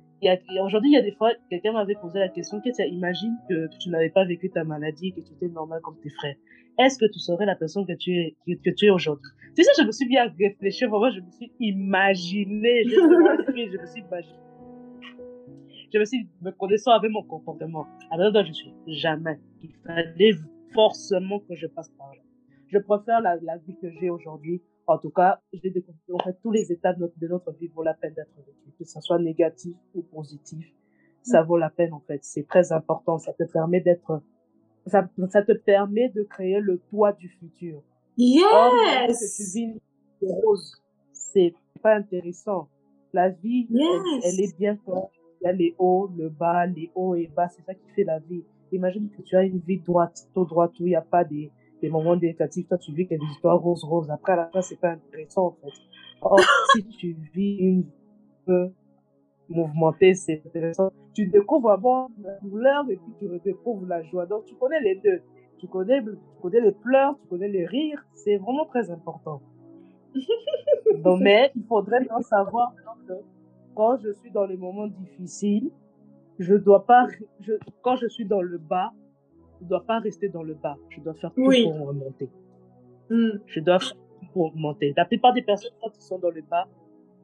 aujourd'hui, 0.63 0.91
il 0.91 0.95
y 0.95 0.99
a 0.99 1.03
des 1.03 1.13
fois, 1.13 1.33
quelqu'un 1.51 1.73
m'avait 1.73 1.95
posé 1.95 2.19
la 2.19 2.29
question, 2.29 2.61
que 2.61 2.71
tu 2.75 2.83
imagines 2.89 3.37
que 3.49 3.69
tu 3.79 3.91
n'avais 3.91 4.11
pas 4.11 4.25
vécu 4.25 4.51
ta 4.51 4.65
maladie, 4.65 5.13
que 5.13 5.21
tu 5.21 5.33
étais 5.33 5.49
normal 5.49 5.81
comme 5.83 5.97
tes 6.03 6.11
frères. 6.11 6.37
Est-ce 6.79 6.99
que 6.99 7.07
tu 7.07 7.21
serais 7.21 7.47
la 7.47 7.55
personne 7.55 7.87
que 7.87 7.93
tu 7.93 8.13
es, 8.17 8.37
que, 8.47 8.71
tu 8.71 8.87
es 8.87 8.91
aujourd'hui? 8.91 9.31
Tu 9.57 9.63
sais, 9.63 9.71
je 9.79 9.87
me 9.87 9.93
suis 9.93 10.09
bien 10.09 10.33
réfléchi, 10.39 10.87
vraiment, 10.87 11.11
je 11.11 11.21
me 11.21 11.31
suis 11.31 11.53
imaginé, 11.61 12.85
je, 12.85 12.91
je 12.91 13.79
me 13.79 13.87
suis 13.87 14.01
imaginé. 14.09 14.39
Je 15.95 15.99
me 16.01 16.05
suis, 16.05 16.29
me 16.43 16.51
connaissant 16.51 16.91
avec 16.91 17.11
mon 17.11 17.23
comportement. 17.23 17.87
À 18.11 18.17
je 18.43 18.53
suis 18.53 18.75
jamais. 18.89 19.39
Il 19.63 19.73
fallait 19.87 20.35
forcément 20.75 21.39
que 21.39 21.55
je 21.55 21.69
passe 21.69 21.89
par 21.91 22.09
là. 22.09 22.21
Je 22.67 22.79
préfère 22.79 23.21
la, 23.21 23.37
la 23.37 23.59
vie 23.59 23.77
que 23.81 23.89
j'ai 23.91 24.11
aujourd'hui 24.11 24.61
en 24.87 24.99
tout 24.99 25.11
cas, 25.11 25.41
j'ai 25.53 25.71
découvert 25.71 25.99
en 26.13 26.25
fait 26.25 26.37
tous 26.43 26.51
les 26.51 26.71
étapes 26.71 26.99
de 26.99 27.29
notre, 27.29 27.53
vie 27.53 27.69
vaut 27.69 27.83
la 27.83 27.95
peine 27.95 28.13
d'être 28.15 28.37
vécues, 28.37 28.73
que 28.79 28.85
ce 28.85 29.01
soit 29.01 29.19
négatif 29.19 29.75
ou 29.95 30.03
positif, 30.03 30.67
ça 31.23 31.43
vaut 31.43 31.57
la 31.57 31.71
peine 31.71 31.93
en 31.93 32.01
fait. 32.01 32.19
C'est 32.23 32.47
très 32.47 32.73
important. 32.73 33.19
Ça 33.19 33.33
te 33.33 33.45
permet 33.45 33.81
d'être, 33.81 34.21
ça, 34.87 35.09
ça 35.31 35.43
te 35.43 35.53
permet 35.53 36.11
de 36.11 36.23
créer 36.23 36.61
le 36.61 36.79
toit 36.91 37.13
du 37.13 37.29
futur. 37.29 37.83
Yes. 38.19 38.45
Or, 38.45 38.73
que 38.73 39.37
tu 39.37 39.59
vis 39.59 39.81
rose, 40.21 40.83
c'est 41.13 41.55
pas 41.83 41.95
intéressant. 41.97 42.69
La 43.13 43.31
vie, 43.31 43.69
elle, 44.23 44.41
est 44.41 44.59
bien 44.59 44.77
quand 44.85 45.11
il 45.45 45.47
y 45.47 45.51
a 45.51 45.53
les 45.53 45.75
hauts, 45.79 46.11
le 46.17 46.31
bas, 46.31 46.67
les 46.67 46.91
hauts 46.95 47.15
et 47.15 47.31
bas. 47.35 47.49
C'est 47.49 47.63
ça 47.63 47.75
qui 47.75 47.89
fait 47.95 48.05
la 48.05 48.19
vie. 48.19 48.43
Imagine 48.73 49.11
que 49.11 49.23
tu 49.23 49.37
as 49.37 49.43
une 49.43 49.59
vie 49.59 49.79
droite, 49.79 50.27
tout 50.35 50.45
droit, 50.45 50.69
où 50.81 50.87
il 50.87 50.91
n'y 50.91 50.97
a 50.97 51.03
pas 51.03 51.25
des 51.25 51.53
des 51.83 51.91
moments 51.91 52.17
négatifs, 52.17 52.67
toi 52.67 52.79
tu 52.79 52.93
vis 52.93 53.07
qu'il 53.07 53.19
y 53.19 53.21
a 53.21 53.25
des 53.25 53.33
histoires 53.33 53.61
roses 53.61 53.85
roses. 53.85 54.11
Après 54.11 54.33
à 54.33 54.37
la 54.37 54.47
fin 54.47 54.63
c'est 54.63 54.81
pas 54.81 54.93
intéressant 54.93 55.49
en 55.49 55.53
fait. 55.53 55.75
Or 56.23 56.41
si 56.75 56.85
tu 56.87 57.17
vis 57.35 57.57
une 57.59 57.85
peu 58.47 58.71
mouvementée, 59.51 60.15
c'est 60.15 60.43
intéressant. 60.47 60.91
Tu 61.13 61.27
découvres 61.27 61.71
avant 61.71 62.09
la 62.23 62.39
douleur 62.41 62.85
et 62.89 62.97
puis 62.97 63.13
tu 63.19 63.27
redécouvres 63.29 63.87
la 63.87 64.03
joie. 64.03 64.25
Donc 64.25 64.47
tu 64.47 64.55
connais 64.55 64.81
les 64.81 64.97
deux. 64.97 65.21
Tu 65.59 65.69
connais, 65.69 66.03
tu 66.03 66.41
connais 66.41 66.61
les 66.61 66.73
pleurs, 66.73 67.19
tu 67.21 67.29
connais 67.29 67.49
les 67.49 67.67
rires. 67.67 68.03
C'est 68.15 68.37
vraiment 68.39 68.65
très 68.65 68.91
important. 68.91 69.43
Donc 71.05 71.21
mais 71.21 71.53
il 71.55 71.65
faudrait 71.65 72.01
bien 72.01 72.21
savoir 72.23 72.75
que 73.07 73.13
quand 73.75 73.99
je 73.99 74.13
suis 74.13 74.31
dans 74.31 74.47
les 74.47 74.57
moments 74.57 74.87
difficiles, 74.87 75.71
je 76.39 76.55
dois 76.55 76.87
pas, 76.87 77.07
je, 77.41 77.53
quand 77.83 77.97
je 77.97 78.09
suis 78.09 78.25
dans 78.25 78.43
le 78.43 78.59
bas, 78.59 78.93
je 79.61 79.67
dois 79.67 79.85
pas 79.85 80.01
rester 80.01 80.29
dans 80.29 80.43
le 80.43 80.55
bas. 80.55 80.77
Je 80.91 81.01
dois 81.01 81.15
faire 81.15 81.33
tout 81.33 81.45
pour 81.45 81.87
remonter. 81.87 82.29
Hmm. 83.11 83.39
Je 83.47 83.61
dois 83.61 83.79
faire 83.79 83.95
tout 83.95 84.27
pour 84.33 84.47
augmenter. 84.47 84.93
La 84.97 85.05
plupart 85.05 85.33
des 85.33 85.43
personnes, 85.43 85.73
quand 85.81 85.91
ils 85.97 86.03
sont 86.03 86.19
dans 86.19 86.31
le 86.31 86.43
bas, 86.43 86.69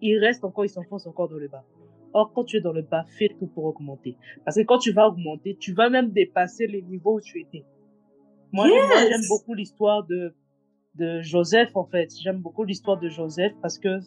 ils 0.00 0.18
restent 0.18 0.44
encore, 0.44 0.64
ils 0.64 0.70
s'enfoncent 0.70 1.06
encore 1.06 1.28
dans 1.28 1.36
le 1.36 1.48
bas. 1.48 1.64
Or, 2.12 2.32
quand 2.32 2.44
tu 2.44 2.56
es 2.56 2.60
dans 2.60 2.72
le 2.72 2.82
bas, 2.82 3.04
fais 3.18 3.28
tout 3.38 3.46
pour 3.46 3.64
augmenter. 3.64 4.16
Parce 4.44 4.56
que 4.56 4.62
quand 4.62 4.78
tu 4.78 4.92
vas 4.92 5.08
augmenter, 5.08 5.56
tu 5.56 5.72
vas 5.72 5.90
même 5.90 6.10
dépasser 6.10 6.66
les 6.66 6.82
niveaux 6.82 7.16
où 7.16 7.20
tu 7.20 7.40
étais. 7.40 7.64
Moi, 8.52 8.66
j'aime 8.66 9.28
beaucoup 9.28 9.54
l'histoire 9.54 10.04
de, 10.06 10.34
de 10.96 11.20
Joseph, 11.20 11.76
en 11.76 11.84
fait. 11.84 12.10
J'aime 12.20 12.40
beaucoup 12.40 12.64
l'histoire 12.64 12.98
de 12.98 13.08
Joseph 13.08 13.52
parce 13.62 13.78
que 13.78 14.00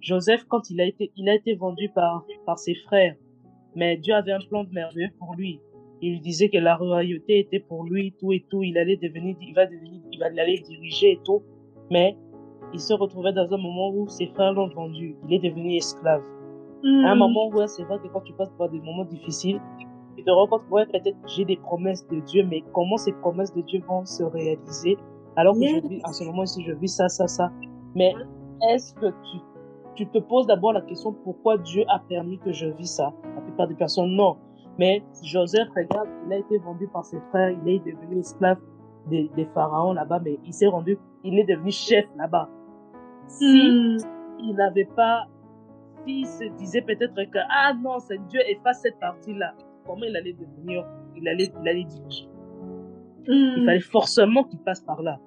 Joseph, 0.00 0.44
quand 0.48 0.70
il 0.70 0.80
a 0.80 0.84
été, 0.84 1.10
il 1.16 1.28
a 1.28 1.34
été 1.34 1.54
vendu 1.54 1.88
par, 1.88 2.24
par 2.46 2.58
ses 2.58 2.74
frères, 2.74 3.14
mais 3.74 3.96
Dieu 3.96 4.14
avait 4.14 4.32
un 4.32 4.40
plan 4.40 4.64
merveilleux 4.72 5.10
pour 5.18 5.34
lui. 5.34 5.60
Il 6.00 6.20
disait 6.20 6.48
que 6.48 6.58
la 6.58 6.76
royauté 6.76 7.40
était 7.40 7.58
pour 7.58 7.84
lui, 7.84 8.14
tout 8.20 8.32
et 8.32 8.44
tout. 8.48 8.62
Il 8.62 8.78
allait 8.78 8.96
devenir, 8.96 9.36
il 9.40 9.54
va 9.54 9.66
devenir, 9.66 10.00
il 10.12 10.18
va 10.20 10.26
aller 10.26 10.60
diriger 10.60 11.12
et 11.12 11.20
tout. 11.24 11.42
Mais 11.90 12.16
il 12.72 12.80
se 12.80 12.92
retrouvait 12.92 13.32
dans 13.32 13.52
un 13.52 13.56
moment 13.56 13.90
où 13.90 14.08
ses 14.08 14.26
frères 14.28 14.52
l'ont 14.52 14.68
vendu. 14.68 15.16
Il 15.26 15.34
est 15.34 15.40
devenu 15.40 15.74
esclave. 15.74 16.22
À 16.84 16.86
un 16.86 17.14
hmm. 17.14 17.18
moment 17.18 17.48
où 17.48 17.66
c'est 17.66 17.82
vrai 17.82 17.98
que 17.98 18.06
quand 18.08 18.20
tu 18.20 18.32
passes 18.34 18.52
par 18.56 18.68
des 18.68 18.80
moments 18.80 19.04
difficiles, 19.06 19.60
tu 20.16 20.22
te 20.22 20.30
rends 20.30 20.46
compte, 20.46 20.62
ouais, 20.70 20.86
peut-être 20.86 21.16
j'ai 21.26 21.44
des 21.44 21.56
promesses 21.56 22.06
de 22.06 22.20
Dieu, 22.20 22.44
mais 22.44 22.62
comment 22.72 22.96
ces 22.96 23.12
promesses 23.12 23.52
de 23.52 23.62
Dieu 23.62 23.80
vont 23.88 24.04
se 24.04 24.22
réaliser 24.22 24.96
alors 25.38 25.54
que 25.54 25.64
je 25.64 25.86
vis, 25.86 26.00
en 26.04 26.12
ce 26.12 26.24
moment 26.24 26.44
ci 26.46 26.64
je 26.64 26.72
vis 26.72 26.88
ça, 26.88 27.08
ça, 27.08 27.28
ça. 27.28 27.52
Mais 27.94 28.12
est-ce 28.70 28.92
que 28.94 29.06
tu, 29.06 29.38
tu 29.98 30.06
te 30.06 30.18
poses 30.18 30.46
d'abord 30.46 30.72
la 30.72 30.80
question 30.82 31.12
pourquoi 31.12 31.58
Dieu 31.58 31.84
a 31.88 31.98
permis 31.98 32.38
que 32.38 32.52
je 32.52 32.66
vis 32.66 32.86
ça? 32.86 33.12
La 33.34 33.40
plupart 33.40 33.66
des 33.66 33.74
personnes, 33.74 34.14
non. 34.14 34.36
Mais 34.78 35.02
Joseph, 35.24 35.68
regarde, 35.74 36.08
il 36.26 36.32
a 36.32 36.38
été 36.38 36.58
vendu 36.58 36.86
par 36.86 37.04
ses 37.04 37.18
frères, 37.30 37.50
il 37.50 37.68
est 37.68 37.78
devenu 37.80 38.20
esclave 38.20 38.58
des, 39.10 39.28
des 39.34 39.46
pharaons 39.46 39.92
là-bas, 39.92 40.20
mais 40.24 40.38
il 40.44 40.52
s'est 40.52 40.68
rendu, 40.68 40.96
il 41.24 41.36
est 41.36 41.44
devenu 41.44 41.72
chef 41.72 42.04
là-bas. 42.16 42.48
Si 43.26 43.44
hmm. 43.44 43.96
il 44.38 44.54
n'avait 44.54 44.88
pas 44.96 45.26
s'il 46.06 46.26
se 46.26 46.44
disait 46.56 46.82
peut-être 46.82 47.14
que, 47.14 47.38
ah 47.50 47.74
non, 47.74 47.98
c'est 47.98 48.24
Dieu 48.28 48.40
efface 48.48 48.82
cette 48.82 49.00
partie-là, 49.00 49.52
comment 49.84 50.04
il 50.04 50.16
allait 50.16 50.34
devenir, 50.34 50.86
il 51.16 51.26
allait, 51.26 51.50
il 51.60 51.68
allait 51.68 51.84
diriger. 51.84 52.28
Il 53.26 53.62
hmm. 53.62 53.66
fallait 53.66 53.80
forcément 53.80 54.44
qu'il 54.44 54.60
passe 54.60 54.80
par 54.80 55.02
là. 55.02 55.18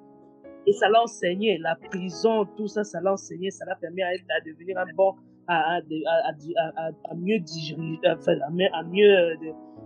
Et 0.67 0.73
ça 0.73 0.89
l'a 0.89 1.01
enseigné, 1.01 1.57
la 1.57 1.75
prison, 1.75 2.45
tout 2.55 2.67
ça, 2.67 2.83
ça 2.83 3.01
l'a 3.01 3.13
enseigné, 3.13 3.49
ça 3.51 3.65
l'a 3.65 3.75
permis 3.75 4.03
à, 4.03 4.09
à, 4.09 4.41
devenir 4.45 4.77
un 4.77 4.85
bon, 4.95 5.13
à, 5.47 5.77
à, 5.77 6.91
à 7.09 7.15
mieux 7.15 7.39
diriger, 7.39 7.75
enfin, 8.05 8.35
à 8.73 8.83
mieux, 8.83 9.11
euh, 9.11 9.35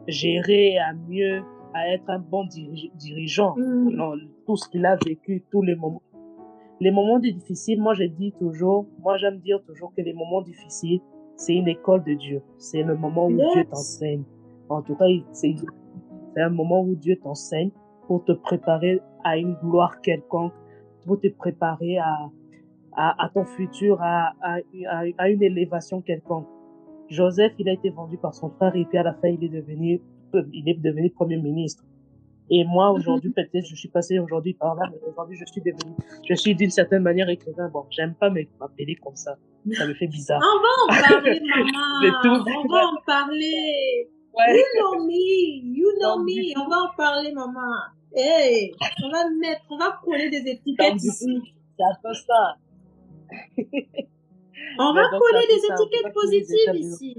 gérer, 0.07 0.77
à 0.77 0.93
mieux, 0.93 1.41
à 1.73 1.89
être 1.93 2.09
un 2.09 2.19
bon 2.19 2.45
dirigeant. 2.95 3.55
Mm. 3.57 4.29
tout 4.45 4.57
ce 4.57 4.69
qu'il 4.69 4.85
a 4.85 4.97
vécu, 5.05 5.43
tous 5.51 5.61
les 5.61 5.75
moments 5.75 6.01
les 6.81 6.91
moments 6.91 7.19
difficiles, 7.19 7.81
moi 7.81 7.93
je 7.93 8.03
dis 8.03 8.33
toujours, 8.33 8.85
moi 8.99 9.17
j'aime 9.17 9.39
dire 9.39 9.63
toujours 9.65 9.93
que 9.95 10.01
les 10.01 10.13
moments 10.13 10.41
difficiles, 10.41 10.99
c'est 11.37 11.53
une 11.53 11.67
école 11.67 12.03
de 12.03 12.13
Dieu. 12.13 12.41
C'est 12.57 12.83
le 12.83 12.95
moment 12.95 13.27
où 13.27 13.35
Dieu 13.35 13.65
t'enseigne. 13.69 14.23
En 14.69 14.81
tout 14.81 14.95
cas, 14.95 15.05
c'est 15.31 15.55
un 16.37 16.49
moment 16.49 16.81
où 16.81 16.95
Dieu 16.95 17.17
t'enseigne 17.21 17.71
pour 18.07 18.23
te 18.25 18.31
préparer 18.33 19.01
à 19.23 19.37
une 19.37 19.53
gloire 19.55 20.01
quelconque, 20.01 20.53
pour 21.05 21.19
te 21.19 21.27
préparer 21.27 21.97
à, 21.97 22.29
à, 22.95 23.25
à 23.25 23.29
ton 23.29 23.45
futur, 23.45 24.01
à, 24.01 24.33
à, 24.41 24.57
à, 25.17 25.29
une 25.29 25.43
élévation 25.43 26.01
quelconque. 26.01 26.47
Joseph, 27.09 27.53
il 27.59 27.69
a 27.69 27.73
été 27.73 27.89
vendu 27.89 28.17
par 28.17 28.33
son 28.33 28.49
frère 28.49 28.75
et 28.75 28.85
puis 28.85 28.97
à 28.97 29.03
la 29.03 29.13
fin, 29.13 29.27
il 29.27 29.43
est 29.43 29.49
devenu, 29.49 30.01
il 30.53 30.69
est 30.69 30.81
devenu 30.81 31.09
premier 31.11 31.37
ministre. 31.37 31.83
Et 32.49 32.63
moi, 32.63 32.91
aujourd'hui, 32.91 33.29
peut-être, 33.35 33.65
je 33.65 33.75
suis 33.75 33.89
passé 33.89 34.19
aujourd'hui 34.19 34.53
par 34.53 34.75
là, 34.75 34.83
mais 34.91 34.99
aujourd'hui, 35.07 35.37
je 35.37 35.45
suis 35.45 35.61
devenu, 35.61 35.95
je 36.27 36.33
suis 36.35 36.55
d'une 36.55 36.69
certaine 36.69 37.03
manière 37.03 37.29
écrivain. 37.29 37.69
Bon, 37.69 37.85
j'aime 37.89 38.13
pas 38.15 38.29
m'appeler 38.29 38.95
comme 38.95 39.15
ça. 39.15 39.35
Ça 39.73 39.87
me 39.87 39.93
fait 39.93 40.07
bizarre. 40.07 40.41
On 40.43 40.93
va 40.93 40.97
en 40.97 41.07
parler, 41.09 41.39
maman. 41.55 42.43
On 42.63 42.67
va 42.67 42.87
en 42.87 43.01
parler. 43.05 44.09
Ouais. 44.37 44.57
You 44.57 44.63
know 44.79 45.05
me. 45.05 45.77
You 45.77 45.87
know 45.99 46.23
me. 46.23 46.59
On 46.59 46.69
va 46.69 46.77
en 46.77 46.95
parler, 46.95 47.31
maman. 47.31 47.94
Hey, 48.17 48.71
on 49.03 49.09
va 49.11 49.29
mettre, 49.29 49.65
on 49.69 49.77
va 49.77 49.99
coller 50.01 50.29
des 50.29 50.49
étiquettes 50.49 51.03
ici. 51.03 51.41
Ça. 51.77 52.55
on 54.79 54.93
va 54.93 55.09
coller 55.09 55.47
des 55.47 55.65
étiquettes 55.65 56.13
positives 56.13 56.75
ici. 56.75 57.17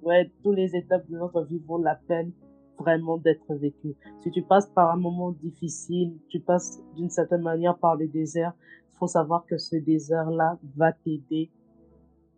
Ouais, 0.00 0.30
tous 0.42 0.52
les 0.52 0.74
étapes 0.74 1.06
de 1.10 1.18
notre 1.18 1.42
vie 1.42 1.60
vaut 1.66 1.80
la 1.82 1.94
peine 1.94 2.32
vraiment 2.78 3.18
d'être 3.18 3.54
vécu. 3.54 3.94
Si 4.22 4.30
tu 4.30 4.42
passes 4.42 4.68
par 4.70 4.90
un 4.90 4.96
moment 4.96 5.32
difficile, 5.32 6.16
tu 6.28 6.40
passes 6.40 6.80
d'une 6.96 7.10
certaine 7.10 7.42
manière 7.42 7.76
par 7.76 7.96
le 7.96 8.08
désert, 8.08 8.54
il 8.94 8.98
faut 8.98 9.06
savoir 9.06 9.44
que 9.44 9.58
ce 9.58 9.76
désert-là 9.76 10.58
va 10.76 10.92
t'aider 10.92 11.50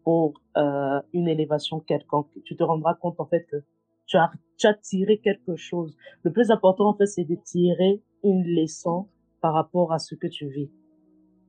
pour 0.02 0.40
euh, 0.56 1.00
une 1.12 1.28
élévation 1.28 1.78
quelconque. 1.78 2.28
Tu 2.44 2.56
te 2.56 2.64
rendras 2.64 2.94
compte 2.94 3.20
en 3.20 3.26
fait 3.26 3.46
que 3.46 3.62
tu 4.06 4.16
as, 4.16 4.30
tu 4.58 4.66
as 4.66 4.75
tiré 4.75 5.18
quelque 5.18 5.56
chose. 5.56 5.96
Le 6.23 6.32
plus 6.32 6.50
important 6.50 6.88
en 6.88 6.94
fait, 6.94 7.06
c'est 7.06 7.25
de 7.25 7.37
tirer 7.37 8.02
une 8.23 8.44
leçon 8.44 9.08
par 9.40 9.54
rapport 9.54 9.92
à 9.92 9.99
ce 9.99 10.14
que 10.14 10.26
tu 10.26 10.49
vis. 10.49 10.70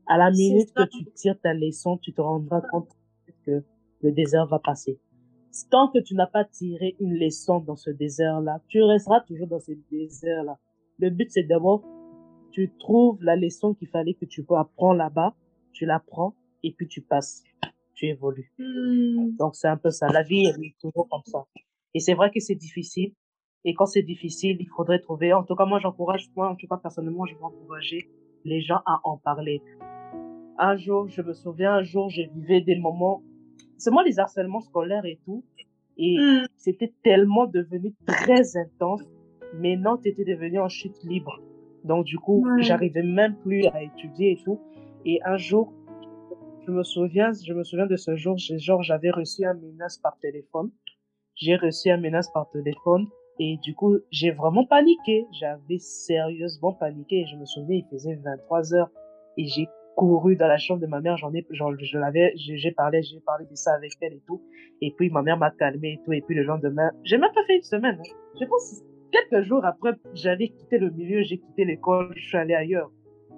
À 0.08 0.18
la 0.18 0.30
minute 0.32 0.74
que 0.74 0.84
tu 0.84 1.06
tires 1.14 1.40
ta 1.40 1.54
leçon, 1.54 1.98
tu 1.98 2.14
te 2.14 2.22
rendras 2.22 2.62
compte 2.72 2.90
que 3.46 3.64
le 4.02 4.12
désert 4.12 4.46
va 4.48 4.60
passer 4.60 5.00
tant 5.64 5.88
que 5.88 6.00
tu 6.00 6.16
n'as 6.16 6.28
pas 6.28 6.44
tiré 6.44 6.96
une 7.00 7.16
leçon 7.16 7.60
dans 7.60 7.76
ce 7.76 7.90
désert-là, 7.90 8.62
tu 8.68 8.82
resteras 8.84 9.22
toujours 9.22 9.48
dans 9.48 9.60
ce 9.60 9.72
désert-là. 9.90 10.60
Le 11.00 11.10
but, 11.10 11.32
c'est 11.32 11.44
d'abord, 11.44 11.84
tu 12.52 12.72
trouves 12.80 13.24
la 13.24 13.36
leçon 13.36 13.74
qu'il 13.74 13.88
fallait 13.88 14.14
que 14.14 14.26
tu 14.26 14.46
apprendre 14.50 14.96
là-bas, 14.96 15.36
tu 15.72 15.86
l'apprends 15.86 16.36
et 16.64 16.74
puis 16.74 16.88
tu 16.88 17.02
passes, 17.02 17.44
tu 17.94 18.08
évolues. 18.08 18.52
Hmm. 18.58 19.36
Donc 19.38 19.56
c'est 19.56 19.68
un 19.68 19.78
peu 19.78 19.92
ça. 19.92 20.08
La 20.08 20.24
vie 20.24 20.46
est 20.46 20.76
toujours 20.82 21.08
comme 21.10 21.24
ça. 21.26 21.46
Et 21.96 22.00
c'est 22.00 22.14
vrai 22.14 22.30
que 22.30 22.40
c'est 22.40 22.56
difficile. 22.56 23.14
Et 23.64 23.74
quand 23.74 23.88
c'est 23.88 24.04
difficile, 24.04 24.58
il 24.60 24.68
faudrait 24.68 25.00
trouver. 25.00 25.34
En 25.34 25.44
tout 25.44 25.56
cas, 25.56 25.66
moi, 25.66 25.80
j'encourage, 25.80 26.30
moi, 26.36 26.50
en 26.50 26.56
tout 26.56 26.68
cas, 26.68 26.78
personnellement, 26.78 27.26
je 27.26 27.34
vais 27.34 27.44
encourager 27.44 28.12
les 28.44 28.62
gens 28.62 28.82
à 28.86 29.00
en 29.04 29.18
parler. 29.18 29.64
Un 30.60 30.76
jour, 30.76 31.08
je 31.10 31.24
me 31.24 31.34
souviens, 31.34 31.74
un 31.74 31.84
jour, 31.84 32.10
j'ai 32.10 32.28
vivé 32.28 32.62
des 32.62 32.78
moments 32.78 33.24
c'est 33.78 33.92
moi 33.92 34.04
les 34.04 34.20
harcèlements 34.20 34.62
scolaires 34.62 35.06
et 35.06 35.20
tout. 35.26 35.44
Et 35.98 36.18
hmm. 36.18 36.46
c'était 36.58 36.94
tellement 37.04 37.46
devenu 37.46 37.94
très 38.06 38.58
intense. 38.58 39.02
Maintenant, 39.54 39.98
tu 39.98 40.10
étais 40.10 40.26
devenu 40.26 40.60
en 40.60 40.68
chute 40.68 41.02
libre. 41.04 41.40
Donc, 41.84 42.06
du 42.06 42.18
coup, 42.18 42.46
j'arrivais 42.60 43.04
même 43.04 43.36
plus 43.38 43.66
à 43.68 43.84
étudier 43.84 44.32
et 44.32 44.44
tout. 44.44 44.60
Et 45.06 45.20
un 45.24 45.38
jour, 45.38 45.72
je 46.66 46.72
me 46.72 46.84
souviens, 46.84 47.32
je 47.32 47.54
me 47.54 47.64
souviens 47.64 47.86
de 47.86 47.96
ce 47.96 48.16
jour, 48.16 48.38
genre, 48.38 48.82
j'avais 48.82 49.12
reçu 49.12 49.46
un 49.46 49.54
menace 49.54 49.98
par 50.00 50.18
téléphone. 50.18 50.72
J'ai 51.36 51.56
reçu 51.56 51.90
un 51.90 51.98
menace 51.98 52.32
par 52.32 52.50
téléphone. 52.52 53.08
Et 53.40 53.58
du 53.62 53.76
coup, 53.76 53.98
j'ai 54.12 54.32
vraiment 54.32 54.66
paniqué. 54.66 55.26
J'avais 55.40 55.78
sérieusement 55.80 56.74
paniqué. 56.74 57.22
Et 57.22 57.26
je 57.26 57.36
me 57.36 57.46
souviens, 57.46 57.78
il 57.78 57.86
faisait 57.92 58.16
23 58.16 58.74
heures. 58.74 58.90
Et 59.38 59.46
j'ai 59.48 59.68
couru 59.96 60.36
dans 60.36 60.48
la 60.48 60.58
chambre 60.58 60.82
de 60.82 60.88
ma 60.88 61.00
mère, 61.02 61.18
j'en 61.18 61.34
ai, 61.34 61.46
je 61.50 61.98
l'avais, 61.98 62.34
j'ai 62.36 62.72
parlé, 62.72 63.02
j'ai 63.02 63.20
parlé 63.22 63.46
de 63.46 63.56
ça 63.56 63.74
avec 63.74 63.94
elle 64.02 64.14
et 64.14 64.22
tout. 64.28 64.42
Et 64.82 64.92
puis 64.92 65.10
ma 65.10 65.22
mère 65.22 65.38
m'a 65.38 65.52
calmé 65.52 65.94
et 65.94 66.00
tout. 66.04 66.14
Et 66.14 66.22
puis 66.22 66.36
le 66.36 66.44
lendemain, 66.44 66.92
j'ai 67.04 67.18
même 67.18 67.32
pas 67.34 67.44
fait 67.48 67.56
une 67.56 67.64
semaine. 67.64 67.98
Hein. 68.00 68.16
Je 68.40 68.46
pense 68.46 68.84
quelques 69.12 69.46
jours 69.46 69.64
après, 69.66 69.94
j'avais 70.14 70.50
quitté 70.50 70.78
le 70.78 70.90
milieu, 70.90 71.22
j'ai 71.24 71.38
quitté 71.38 71.66
l'école, 71.66 72.14
je 72.16 72.28
suis 72.28 72.38
allé 72.38 72.54
ailleurs. 72.54 72.92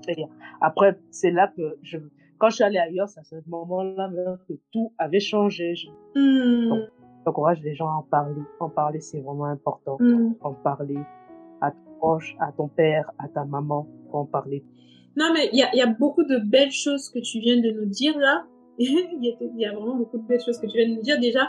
Et 0.07 0.23
après, 0.61 0.97
c'est 1.11 1.31
là 1.31 1.51
que 1.55 1.77
je, 1.83 1.97
quand 2.39 2.49
je 2.49 2.55
suis 2.55 2.63
allé 2.63 2.79
ailleurs, 2.79 3.09
c'est 3.09 3.19
à 3.19 3.23
ce 3.23 3.35
moment-là 3.47 4.09
que 4.47 4.53
tout 4.71 4.93
avait 4.97 5.19
changé. 5.19 5.75
Je... 5.75 5.87
Hmm. 6.15 6.69
Donc, 6.69 6.89
j'encourage 7.27 7.61
les 7.61 7.75
gens 7.75 7.87
à 7.87 7.95
en 7.95 8.03
parler. 8.03 8.41
En 8.59 8.69
parler, 8.69 9.01
c'est 9.01 9.19
vraiment 9.19 9.45
important. 9.45 9.97
Hmm. 9.99 10.33
En 10.41 10.53
parler 10.53 10.99
à 11.59 11.71
ton 11.71 11.91
proche, 11.99 12.37
à 12.39 12.53
ton 12.53 12.69
père, 12.69 13.11
à 13.19 13.27
ta 13.27 13.43
maman, 13.43 13.85
pour 14.09 14.19
en 14.19 14.25
parler. 14.25 14.63
Non, 15.17 15.25
mais 15.33 15.49
il 15.51 15.59
y 15.59 15.63
a, 15.63 15.75
y 15.75 15.81
a, 15.81 15.87
beaucoup 15.87 16.23
de 16.23 16.37
belles 16.37 16.71
choses 16.71 17.09
que 17.09 17.19
tu 17.19 17.39
viens 17.39 17.59
de 17.59 17.71
nous 17.71 17.85
dire 17.85 18.17
là. 18.17 18.45
Il 18.79 19.35
y, 19.55 19.65
a 19.65 19.73
vraiment 19.73 19.95
beaucoup 19.95 20.19
de 20.19 20.27
belles 20.27 20.39
choses 20.39 20.59
que 20.59 20.67
tu 20.67 20.77
viens 20.77 20.87
de 20.87 20.93
nous 20.93 21.01
dire. 21.01 21.19
Déjà, 21.19 21.47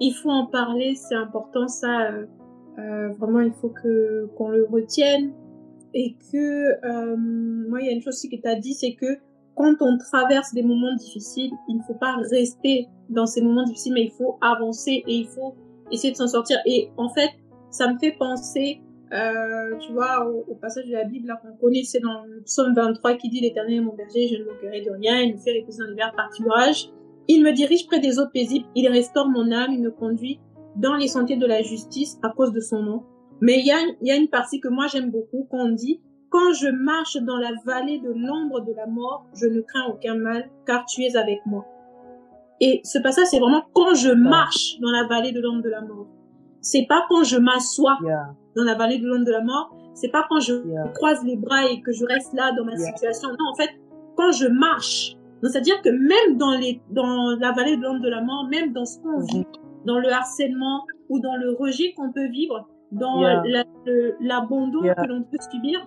il 0.00 0.12
faut 0.12 0.30
en 0.30 0.46
parler, 0.46 0.94
c'est 0.94 1.16
important. 1.16 1.66
Ça, 1.66 2.12
euh, 2.12 2.26
euh 2.78 3.08
vraiment, 3.18 3.40
il 3.40 3.52
faut 3.52 3.70
que 3.70 4.26
qu'on 4.36 4.50
le 4.50 4.64
retienne. 4.64 5.32
Et 5.92 6.14
que, 6.30 6.86
euh, 6.86 7.16
moi, 7.16 7.80
il 7.80 7.86
y 7.86 7.88
a 7.88 7.92
une 7.92 8.00
chose 8.00 8.14
aussi 8.14 8.30
que 8.30 8.40
tu 8.40 8.46
as 8.46 8.54
dit, 8.54 8.74
c'est 8.74 8.94
que 8.94 9.18
quand 9.56 9.74
on 9.80 9.98
traverse 9.98 10.54
des 10.54 10.62
moments 10.62 10.94
difficiles, 10.94 11.50
il 11.68 11.78
ne 11.78 11.82
faut 11.82 11.98
pas 11.98 12.14
rester 12.30 12.86
dans 13.08 13.26
ces 13.26 13.40
moments 13.40 13.64
difficiles, 13.64 13.94
mais 13.94 14.04
il 14.04 14.12
faut 14.12 14.38
avancer 14.40 15.02
et 15.06 15.14
il 15.14 15.26
faut 15.26 15.54
essayer 15.90 16.12
de 16.12 16.16
s'en 16.16 16.28
sortir. 16.28 16.58
Et 16.66 16.90
en 16.96 17.08
fait, 17.08 17.30
ça 17.70 17.92
me 17.92 17.98
fait 17.98 18.12
penser 18.12 18.80
euh, 19.12 19.78
tu 19.78 19.92
vois, 19.92 20.28
au, 20.28 20.54
passage 20.54 20.86
de 20.86 20.92
la 20.92 21.04
Bible 21.04 21.34
qu'on 21.40 21.56
connaît, 21.56 21.82
c'est 21.82 22.00
dans 22.00 22.24
le 22.24 22.42
psaume 22.42 22.74
23 22.74 23.14
qui 23.14 23.30
dit 23.30 23.40
L'Éternel 23.40 23.74
est 23.74 23.80
mon 23.80 23.94
berger, 23.94 24.28
je 24.28 24.36
ne 24.36 24.44
manquerai 24.44 24.82
de 24.82 24.90
rien, 24.90 25.20
il 25.20 25.34
me 25.34 25.38
fait 25.38 25.58
reposer 25.58 25.78
dans 25.78 25.88
les 25.88 25.94
verts 25.94 26.14
pâturages. 26.14 26.90
Il 27.26 27.42
me 27.42 27.52
dirige 27.52 27.86
près 27.86 28.00
des 28.00 28.18
eaux 28.18 28.28
paisibles, 28.32 28.66
il 28.74 28.88
restaure 28.88 29.28
mon 29.28 29.50
âme, 29.50 29.72
il 29.72 29.80
me 29.80 29.90
conduit 29.90 30.40
dans 30.76 30.94
les 30.94 31.08
sentiers 31.08 31.36
de 31.36 31.46
la 31.46 31.62
justice 31.62 32.18
à 32.22 32.30
cause 32.30 32.52
de 32.52 32.60
son 32.60 32.82
nom. 32.82 33.02
Mais 33.40 33.58
il 33.60 33.66
y 33.66 33.70
a, 33.70 33.78
y 34.02 34.10
a 34.10 34.16
une 34.16 34.28
partie 34.28 34.60
que 34.60 34.68
moi 34.68 34.86
j'aime 34.88 35.10
beaucoup, 35.10 35.44
qu'on 35.50 35.70
dit, 35.70 36.00
quand 36.30 36.52
je 36.52 36.68
marche 36.68 37.16
dans 37.16 37.38
la 37.38 37.52
vallée 37.64 38.00
de 38.00 38.10
l'ombre 38.10 38.60
de 38.60 38.72
la 38.74 38.86
mort, 38.86 39.26
je 39.34 39.46
ne 39.46 39.60
crains 39.62 39.86
aucun 39.88 40.16
mal, 40.16 40.50
car 40.66 40.84
tu 40.84 41.02
es 41.02 41.16
avec 41.16 41.40
moi. 41.46 41.64
Et 42.60 42.80
ce 42.84 42.98
passage, 42.98 43.26
c'est 43.26 43.38
vraiment 43.38 43.62
quand 43.72 43.94
je 43.94 44.10
marche 44.10 44.78
dans 44.80 44.90
la 44.90 45.06
vallée 45.06 45.32
de 45.32 45.40
l'ombre 45.40 45.62
de 45.62 45.68
la 45.68 45.80
mort. 45.80 46.06
C'est 46.60 46.86
pas 46.88 47.04
quand 47.08 47.24
je 47.24 47.36
m'assois 47.36 47.98
dans 48.56 48.64
la 48.64 48.74
vallée 48.74 48.98
de 48.98 49.06
l'ombre 49.06 49.24
de 49.24 49.32
la 49.32 49.42
mort. 49.42 49.74
C'est 49.94 50.08
pas 50.08 50.26
quand 50.28 50.40
je 50.40 50.54
croise 50.94 51.24
les 51.24 51.36
bras 51.36 51.66
et 51.66 51.80
que 51.80 51.92
je 51.92 52.04
reste 52.04 52.32
là 52.34 52.52
dans 52.52 52.64
ma 52.64 52.76
situation. 52.76 53.30
Non, 53.30 53.52
en 53.52 53.56
fait, 53.56 53.70
quand 54.16 54.32
je 54.32 54.46
marche. 54.46 55.14
C'est-à-dire 55.42 55.80
que 55.82 55.90
même 55.90 56.36
dans 56.36 56.56
les, 56.56 56.80
dans 56.90 57.36
la 57.38 57.52
vallée 57.52 57.76
de 57.76 57.82
l'ombre 57.82 58.00
de 58.00 58.08
la 58.08 58.22
mort, 58.22 58.48
même 58.50 58.72
dans 58.72 58.84
ce 58.84 58.98
qu'on 58.98 59.20
vit, 59.20 59.42
mm-hmm. 59.42 59.86
dans 59.86 59.98
le 60.00 60.10
harcèlement 60.12 60.84
ou 61.08 61.20
dans 61.20 61.36
le 61.36 61.52
rejet 61.52 61.92
qu'on 61.96 62.12
peut 62.12 62.26
vivre, 62.26 62.66
dans 62.90 63.20
l'abandon 64.20 64.80
que 64.80 65.06
l'on 65.06 65.22
peut 65.22 65.38
subir, 65.52 65.84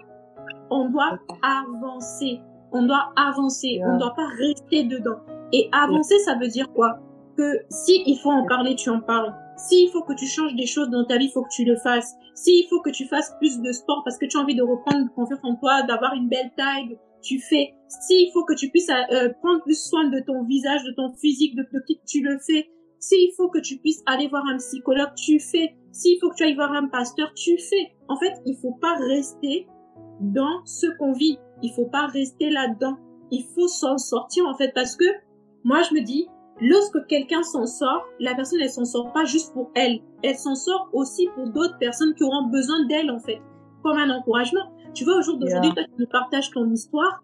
on 0.70 0.90
doit 0.90 1.20
avancer. 1.42 2.40
On 2.72 2.84
doit 2.84 3.12
avancer. 3.18 3.82
On 3.86 3.94
ne 3.96 4.00
doit 4.00 4.13
pas 4.16 4.28
rester 4.40 4.86
dedans. 4.86 5.20
Et 5.53 5.70
avancer, 5.72 6.17
ça 6.20 6.36
veut 6.36 6.48
dire 6.48 6.72
quoi? 6.74 7.00
Que 7.38 7.60
si 7.70 8.03
il 8.05 8.17
faut 8.17 8.31
en 8.31 8.46
parler, 8.46 8.75
tu 8.75 8.89
en 8.89 9.01
parles. 9.01 9.34
S'il 9.58 9.89
faut 9.89 10.03
que 10.03 10.13
tu 10.13 10.25
changes 10.25 10.55
des 10.55 10.65
choses 10.65 10.89
dans 10.89 11.05
ta 11.05 11.17
vie, 11.17 11.25
il 11.25 11.31
faut 11.31 11.43
que 11.43 11.53
tu 11.53 11.65
le 11.65 11.75
fasses. 11.77 12.13
S'il 12.36 12.67
faut 12.67 12.81
que 12.81 12.89
tu 12.89 13.05
fasses 13.08 13.34
plus 13.39 13.60
de 13.62 13.72
sport 13.72 14.01
parce 14.03 14.17
que 14.17 14.25
tu 14.25 14.38
as 14.38 14.41
envie 14.41 14.55
de 14.55 14.63
reprendre 14.63 15.08
confiance 15.13 15.39
en 15.43 15.55
toi, 15.55 15.84
d'avoir 15.84 16.13
une 16.13 16.29
belle 16.29 16.51
taille, 16.58 16.98
tu 17.22 17.39
fais. 17.39 17.74
S'il 17.88 18.31
faut 18.31 18.43
que 18.43 18.53
tu 18.53 18.70
puisses 18.70 18.89
euh, 18.89 19.29
prendre 19.41 19.62
plus 19.63 19.79
soin 19.79 20.10
de 20.10 20.20
ton 20.25 20.43
visage, 20.46 20.84
de 20.84 20.91
ton 20.91 21.13
physique, 21.13 21.55
de, 21.55 21.62
de 21.62 21.84
tu 22.08 22.22
le 22.22 22.39
fais. 22.39 22.70
S'il 23.00 23.31
faut 23.36 23.50
que 23.50 23.60
tu 23.60 23.77
puisses 23.77 24.03
aller 24.05 24.27
voir 24.27 24.43
un 24.48 24.58
psychologue, 24.58 25.13
tu 25.15 25.39
fais. 25.39 25.75
S'il 25.91 26.20
faut 26.20 26.29
que 26.29 26.36
tu 26.36 26.43
ailles 26.43 26.55
voir 26.55 26.72
un 26.72 26.88
pasteur, 26.88 27.34
tu 27.36 27.58
fais. 27.58 27.93
En 28.08 28.17
fait, 28.17 28.34
il 28.46 28.55
faut 28.62 28.77
pas 28.81 28.96
rester 28.96 29.67
dans 30.22 30.65
ce 30.65 30.88
qu'on 30.98 31.13
vit. 31.13 31.38
Il 31.62 31.72
faut 31.74 31.88
pas 31.88 32.08
rester 32.08 32.50
là-dedans. 32.50 32.98
Il 33.31 33.43
faut 33.55 33.67
s'en 33.67 33.98
sortir 33.98 34.46
en 34.48 34.55
fait 34.55 34.72
parce 34.74 34.96
que 34.96 35.05
moi 35.63 35.82
je 35.84 35.94
me 35.94 36.01
dis 36.01 36.27
lorsque 36.60 37.06
quelqu'un 37.08 37.44
s'en 37.44 37.65
sort, 37.65 38.06
la 38.20 38.36
personne 38.36 38.60
elle 38.62 38.70
s'en 38.70 38.86
sort 38.86 39.12
pas 39.13 39.25
juste 39.25 39.53
pour 39.53 39.72
elle, 39.75 40.00
elle 40.24 40.36
s'en 40.36 40.56
sort 40.56 40.89
aussi 40.94 41.27
pour 41.36 41.50
d'autres 41.50 41.77
personnes 41.80 42.13
qui 42.15 42.24
auront 42.24 42.48
besoin 42.48 42.86
d'elle 42.86 43.12
en 43.12 43.20
fait, 43.20 43.41
comme 43.84 43.98
un 43.98 44.10
encouragement. 44.10 44.72
Tu 44.94 45.06
vois 45.06 45.18
au 45.18 45.22
jour 45.22 45.38
d'aujourd'hui, 45.38 45.74
toi 45.74 45.84
tu 45.84 45.91
nous 46.00 46.08
partages 46.08 46.51
ton 46.51 46.70
histoire, 46.70 47.22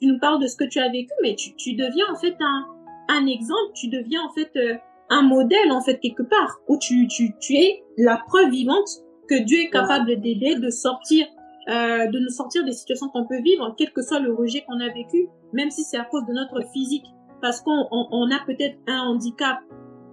tu 0.00 0.06
nous 0.06 0.18
parles 0.18 0.40
de 0.40 0.46
ce 0.46 0.56
que 0.56 0.64
tu 0.64 0.78
as 0.78 0.90
vécu, 0.90 1.12
mais 1.22 1.34
tu, 1.34 1.54
tu 1.56 1.74
deviens 1.74 2.06
en 2.10 2.16
fait 2.16 2.36
un, 2.40 2.66
un 3.08 3.26
exemple, 3.26 3.72
tu 3.74 3.88
deviens 3.88 4.22
en 4.22 4.32
fait 4.32 4.50
euh, 4.56 4.76
un 5.10 5.22
modèle 5.22 5.70
en 5.72 5.80
fait 5.80 5.98
quelque 5.98 6.22
part 6.22 6.60
où 6.68 6.78
tu, 6.78 7.06
tu, 7.08 7.34
tu 7.40 7.54
es 7.54 7.82
la 7.98 8.16
preuve 8.26 8.50
vivante 8.50 8.88
que 9.28 9.44
Dieu 9.44 9.60
est 9.60 9.70
capable 9.70 10.20
d'aider, 10.20 10.56
de 10.56 10.70
sortir 10.70 11.26
euh, 11.68 12.06
de 12.06 12.18
nous 12.18 12.30
sortir 12.30 12.64
des 12.64 12.72
situations 12.72 13.08
qu'on 13.10 13.26
peut 13.26 13.40
vivre, 13.42 13.74
quel 13.76 13.92
que 13.92 14.02
soit 14.02 14.18
le 14.18 14.34
rejet 14.34 14.64
qu'on 14.66 14.80
a 14.80 14.88
vécu, 14.88 15.28
même 15.52 15.70
si 15.70 15.82
c'est 15.82 15.98
à 15.98 16.04
cause 16.04 16.24
de 16.26 16.32
notre 16.32 16.62
physique, 16.72 17.04
parce 17.40 17.60
qu'on 17.60 17.86
on, 17.90 18.30
a 18.30 18.44
peut-être 18.46 18.78
un 18.86 19.00
handicap, 19.08 19.58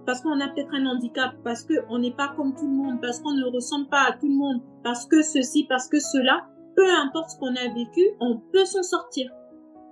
parce 0.06 0.20
qu'on 0.20 0.40
a 0.40 0.48
peut-être 0.48 0.74
un 0.74 0.86
handicap, 0.86 1.32
parce 1.44 1.64
qu'on 1.64 1.98
n'est 1.98 2.14
pas 2.14 2.28
comme 2.36 2.54
tout 2.54 2.66
le 2.66 2.74
monde, 2.74 3.00
parce 3.00 3.20
qu'on 3.20 3.32
ne 3.32 3.44
ressemble 3.44 3.88
pas 3.88 4.08
à 4.08 4.12
tout 4.12 4.28
le 4.28 4.34
monde, 4.34 4.62
parce 4.82 5.06
que 5.06 5.22
ceci, 5.22 5.66
parce 5.68 5.88
que 5.88 6.00
cela, 6.00 6.46
peu 6.76 6.90
importe 6.90 7.30
ce 7.30 7.38
qu'on 7.38 7.54
a 7.54 7.74
vécu, 7.74 8.02
on 8.20 8.38
peut 8.52 8.64
s'en 8.64 8.82
sortir. 8.82 9.30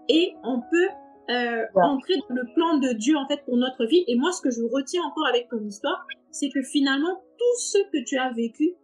Et 0.08 0.34
on 0.44 0.60
peut 0.60 0.88
euh, 1.30 1.64
entrer 1.74 2.14
dans 2.28 2.34
le 2.36 2.44
plan 2.54 2.78
de 2.78 2.92
Dieu 2.92 3.16
en 3.16 3.26
fait 3.26 3.44
pour 3.44 3.56
notre 3.56 3.84
vie. 3.86 4.04
Et 4.06 4.16
moi, 4.16 4.30
ce 4.32 4.40
que 4.40 4.50
je 4.50 4.62
retiens 4.62 5.02
encore 5.02 5.26
avec 5.26 5.48
ton 5.48 5.60
histoire, 5.64 6.06
c'est 6.30 6.50
que 6.50 6.62
finalement, 6.62 7.20
tout 7.38 7.60
ce 7.60 7.78
que 7.92 8.04
tu 8.04 8.16
as 8.16 8.30
vécu, 8.32 8.74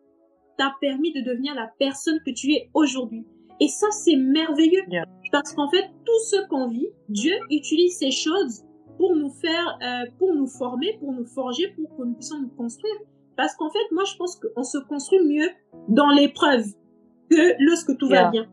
t'a 0.58 0.74
permis 0.80 1.12
de 1.12 1.20
devenir 1.20 1.54
la 1.54 1.70
personne 1.78 2.18
que 2.26 2.30
tu 2.30 2.52
es 2.52 2.68
aujourd'hui. 2.74 3.24
Et 3.60 3.68
ça, 3.68 3.86
c'est 3.90 4.16
merveilleux. 4.16 4.82
Parce 5.32 5.54
qu'en 5.54 5.68
fait, 5.70 5.84
tout 6.04 6.20
ce 6.26 6.46
qu'on 6.48 6.68
vit, 6.68 6.88
Dieu 7.08 7.32
utilise 7.50 7.98
ces 7.98 8.10
choses 8.10 8.62
pour 8.98 9.16
nous 9.16 9.30
faire, 9.30 9.78
euh, 9.82 10.10
pour 10.18 10.34
nous 10.34 10.46
former, 10.46 10.98
pour 11.00 11.12
nous 11.12 11.24
forger, 11.24 11.68
pour 11.68 11.96
que 11.96 12.02
nous 12.04 12.14
puissions 12.14 12.38
nous 12.40 12.50
construire. 12.50 12.94
Parce 13.36 13.56
qu'en 13.56 13.70
fait, 13.70 13.90
moi, 13.92 14.04
je 14.04 14.14
pense 14.16 14.36
qu'on 14.36 14.62
se 14.62 14.76
construit 14.78 15.24
mieux 15.24 15.48
dans 15.88 16.10
l'épreuve 16.10 16.66
que 17.30 17.54
lorsque 17.58 17.96
tout 17.96 18.08
va 18.08 18.30
bien. 18.30 18.46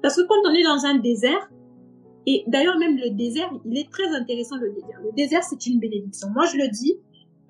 Parce 0.00 0.16
que 0.16 0.22
quand 0.22 0.48
on 0.48 0.54
est 0.54 0.62
dans 0.62 0.86
un 0.86 0.94
désert, 0.94 1.50
et 2.26 2.44
d'ailleurs 2.46 2.78
même 2.78 2.96
le 2.96 3.10
désert, 3.10 3.50
il 3.64 3.76
est 3.76 3.90
très 3.90 4.08
intéressant 4.14 4.56
le 4.56 4.70
désert. 4.70 5.00
Le 5.02 5.12
désert, 5.12 5.42
c'est 5.42 5.66
une 5.66 5.80
bénédiction. 5.80 6.28
Moi, 6.30 6.44
je 6.46 6.58
le 6.58 6.68
dis. 6.68 6.94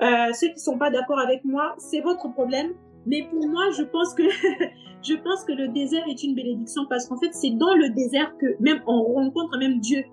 Euh, 0.01 0.33
ceux 0.33 0.49
qui 0.49 0.61
sont 0.61 0.79
pas 0.79 0.91
d'accord 0.91 1.19
avec 1.19 1.45
moi, 1.45 1.75
c'est 1.79 2.01
votre 2.01 2.33
problème. 2.33 2.73
Mais 3.09 3.27
pour 3.31 3.49
moi, 3.49 3.71
je 3.77 3.83
pense 3.85 4.15
que 4.15 4.23
je 5.03 5.15
pense 5.15 5.45
que 5.45 5.53
le 5.53 5.69
désert 5.69 6.05
est 6.09 6.23
une 6.23 6.35
bénédiction 6.35 6.83
parce 6.89 7.07
qu'en 7.07 7.17
fait, 7.17 7.33
c'est 7.33 7.51
dans 7.51 7.75
le 7.75 7.89
désert 7.91 8.37
que 8.39 8.47
même 8.61 8.83
on 8.87 9.03
rencontre 9.03 9.59
même 9.59 9.81
Dieu, 9.81 10.05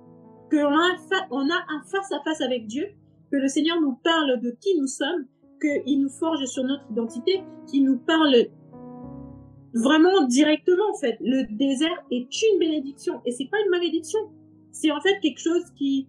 que 0.50 0.58
on 0.58 0.74
a, 0.74 1.28
on 1.32 1.50
a 1.50 1.58
un 1.70 1.84
face 1.92 2.12
à 2.14 2.22
face 2.24 2.40
avec 2.40 2.68
Dieu, 2.68 2.88
que 3.32 3.36
le 3.36 3.50
Seigneur 3.50 3.82
nous 3.82 3.98
parle 4.02 4.40
de 4.40 4.56
qui 4.62 4.80
nous 4.80 4.88
sommes, 4.88 5.26
qu'il 5.60 6.02
nous 6.02 6.10
forge 6.10 6.46
sur 6.46 6.64
notre 6.64 6.90
identité, 6.90 7.44
qu'il 7.68 7.84
nous 7.84 7.98
parle 7.98 8.34
vraiment 9.74 10.26
directement 10.28 10.90
en 10.94 10.98
fait. 10.98 11.18
Le 11.20 11.44
désert 11.54 12.06
est 12.12 12.30
une 12.44 12.60
bénédiction 12.60 13.22
et 13.26 13.32
c'est 13.32 13.50
pas 13.50 13.58
une 13.66 13.72
malédiction. 13.72 14.20
C'est 14.72 14.92
en 14.92 15.02
fait 15.02 15.20
quelque 15.22 15.40
chose 15.40 15.64
qui 15.76 16.08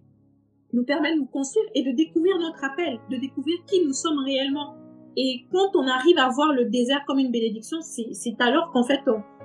nous 0.71 0.85
permet 0.85 1.13
de 1.13 1.19
nous 1.19 1.25
construire 1.25 1.65
et 1.75 1.83
de 1.83 1.91
découvrir 1.91 2.37
notre 2.39 2.63
appel, 2.63 2.97
de 3.11 3.17
découvrir 3.17 3.57
qui 3.65 3.83
nous 3.85 3.93
sommes 3.93 4.19
réellement. 4.19 4.75
Et 5.17 5.45
quand 5.51 5.75
on 5.75 5.87
arrive 5.87 6.17
à 6.19 6.29
voir 6.29 6.53
le 6.53 6.65
désert 6.65 7.03
comme 7.07 7.19
une 7.19 7.31
bénédiction, 7.31 7.79
c'est 7.81 8.39
alors 8.39 8.71
qu'en 8.71 8.83
fait, 8.83 9.01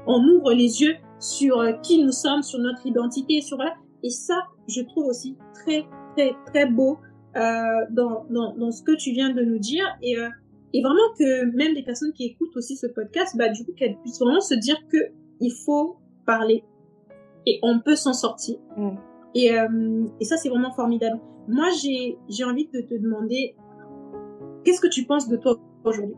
on, 0.07 0.23
ouvre 0.29 0.53
les 0.53 0.83
yeux 0.83 0.95
sur 1.19 1.61
euh, 1.61 1.73
qui 1.83 2.05
nous 2.05 2.13
sommes, 2.13 2.43
sur 2.43 2.59
notre 2.59 2.87
identité, 2.87 3.41
sur 3.41 3.57
voilà. 3.57 3.75
Et 4.03 4.11
ça, 4.11 4.35
je 4.69 4.83
trouve 4.83 5.07
aussi 5.07 5.37
très, 5.55 5.87
très, 6.15 6.35
très 6.47 6.67
beau 6.67 6.99
euh, 7.37 7.41
dans, 7.91 8.27
dans, 8.29 8.55
dans, 8.55 8.71
ce 8.71 8.83
que 8.83 8.95
tu 8.95 9.13
viens 9.13 9.31
de 9.31 9.43
nous 9.43 9.59
dire. 9.59 9.87
Et, 10.03 10.19
euh, 10.19 10.29
et 10.75 10.83
vraiment 10.83 11.15
que 11.19 11.57
même 11.57 11.75
des 11.75 11.83
personnes 11.83 12.13
qui 12.13 12.25
écoutent 12.25 12.57
aussi 12.57 12.77
ce 12.77 12.87
podcast, 12.87 13.37
bah, 13.39 13.49
du 13.49 13.65
coup, 13.65 13.73
qu'elles 13.73 13.97
puissent 14.01 14.21
vraiment 14.21 14.41
se 14.41 14.55
dire 14.55 14.77
que 14.91 14.99
il 15.41 15.53
faut 15.65 15.97
parler 16.27 16.65
et 17.47 17.59
on 17.63 17.81
peut 17.81 17.97
s'en 17.97 18.13
sortir. 18.13 18.57
Mm. 18.77 18.91
Et, 19.35 19.59
euh, 19.59 20.05
et 20.21 20.25
ça, 20.25 20.37
c'est 20.37 20.49
vraiment 20.49 20.73
formidable. 20.73 21.21
Moi, 21.49 21.69
j'ai 21.81 22.45
envie 22.45 22.69
de 22.73 22.81
te 22.81 22.95
demander, 22.95 23.57
Qu'est-ce 24.65 24.81
que 24.81 24.89
tu 24.89 25.05
penses 25.05 25.29
de 25.29 25.37
toi 25.37 25.57
aujourd'hui? 25.85 26.15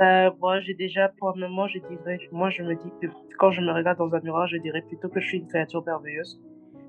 Euh, 0.00 0.30
moi, 0.40 0.60
j'ai 0.60 0.74
déjà, 0.74 1.08
pour 1.18 1.32
le 1.36 1.48
moment, 1.48 1.66
je 1.66 1.80
dirais, 1.80 2.18
moi, 2.30 2.50
je 2.50 2.62
me 2.62 2.74
dis 2.76 2.90
que 3.02 3.08
quand 3.38 3.50
je 3.50 3.60
me 3.60 3.72
regarde 3.72 3.98
dans 3.98 4.14
un 4.14 4.20
miroir, 4.20 4.46
je 4.46 4.56
dirais 4.58 4.82
plutôt 4.82 5.08
que 5.08 5.20
je 5.20 5.26
suis 5.26 5.38
une 5.38 5.48
créature 5.48 5.84
merveilleuse. 5.84 6.40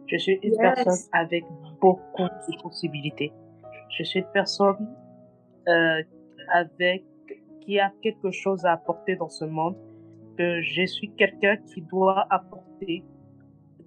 Je 0.05 0.17
suis 0.17 0.39
une 0.43 0.55
personne 0.57 1.09
avec 1.11 1.43
beaucoup 1.81 2.23
de 2.23 2.61
possibilités. 2.61 3.33
Je 3.97 4.03
suis 4.03 4.19
une 4.19 4.31
personne 4.31 4.87
euh, 5.67 6.03
avec 6.53 7.03
qui 7.61 7.79
a 7.79 7.91
quelque 8.01 8.31
chose 8.31 8.63
à 8.65 8.73
apporter 8.73 9.15
dans 9.15 9.29
ce 9.29 9.45
monde. 9.45 9.75
Que 10.37 10.61
je 10.61 10.85
suis 10.85 11.11
quelqu'un 11.15 11.57
qui 11.57 11.81
doit 11.81 12.25
apporter 12.29 13.03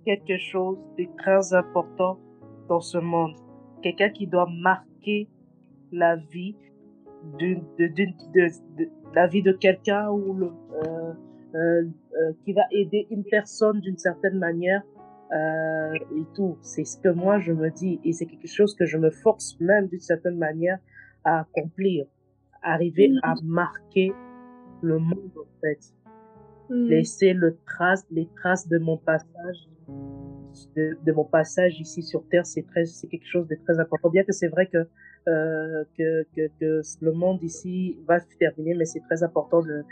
quelque 0.05 0.37
chose 0.37 0.79
de 0.99 1.07
très 1.17 1.55
important 1.55 2.19
dans 2.69 2.81
ce 2.81 2.99
monde 2.99 3.35
quelqu'un 3.83 4.11
qui 4.11 4.27
doit 4.27 4.49
marquer 4.51 5.29
la 5.93 6.17
vie 6.17 6.57
de, 7.39 7.57
de, 7.79 7.87
de, 7.89 8.07
de 8.35 8.89
la 9.15 9.27
vie 9.27 9.43
de 9.43 9.53
quelqu'un 9.53 10.11
ou 10.11 10.35
le, 10.35 10.47
euh, 10.47 11.13
euh, 11.55 11.83
euh, 12.19 12.33
qui 12.45 12.53
va 12.53 12.63
aider 12.71 13.07
une 13.11 13.25
personne 13.25 13.81
d'une 13.81 13.99
certaine 13.99 14.39
manière 14.39 14.83
et 15.35 16.25
tout. 16.35 16.59
C'est 16.61 16.85
ce 16.85 16.99
que 16.99 17.09
moi 17.09 17.39
je 17.39 17.53
me 17.53 17.71
dis 17.71 17.99
et 18.05 18.13
c'est 18.13 18.27
quelque 18.27 18.49
chose 18.49 18.75
que 18.75 18.85
je 18.85 18.99
me 18.99 19.11
force 19.11 19.59
même 19.61 19.89
d'une 19.89 20.01
certaine 20.01 20.37
manière 20.37 20.79
à 21.25 21.41
accomplir, 21.41 22.05
arriver 22.63 23.09
mm. 23.09 23.21
à 23.23 23.35
marquer 23.43 24.13
le 24.83 24.99
monde 24.99 25.33
en 25.39 25.61
fait, 25.63 25.79
mm. 26.73 26.89
laisser 26.89 27.33
le 27.33 27.57
trace, 27.67 28.05
les 28.11 28.29
traces 28.37 28.69
de 28.69 28.79
mon 28.79 28.97
passage 28.97 29.69
de, 30.77 30.97
de, 31.05 31.13
mon 31.13 31.25
passage 31.25 31.81
ici 31.81 32.03
sur 32.03 32.27
Terre, 32.29 32.47
c'est 32.47 32.67
très, 32.67 32.85
c'est 32.85 33.09
quelque 33.09 33.27
chose 33.27 33.47
de 33.49 33.57
très 33.65 33.79
important. 33.79 34.11
Bien 34.11 34.25
que 34.25 34.33
c'est 34.33 34.49
vrai 34.49 34.67
que, 34.67 34.87
euh, 35.29 35.85
que, 35.97 36.25
que, 36.37 36.49
que, 36.61 36.81
le 37.01 37.13
monde 37.13 37.43
ici 37.43 37.99
va 38.07 38.21
se 38.21 38.27
terminer, 38.39 38.75
mais 38.75 38.85
c'est 38.85 39.01
très 39.01 39.23
important 39.23 39.63
de 39.63 39.83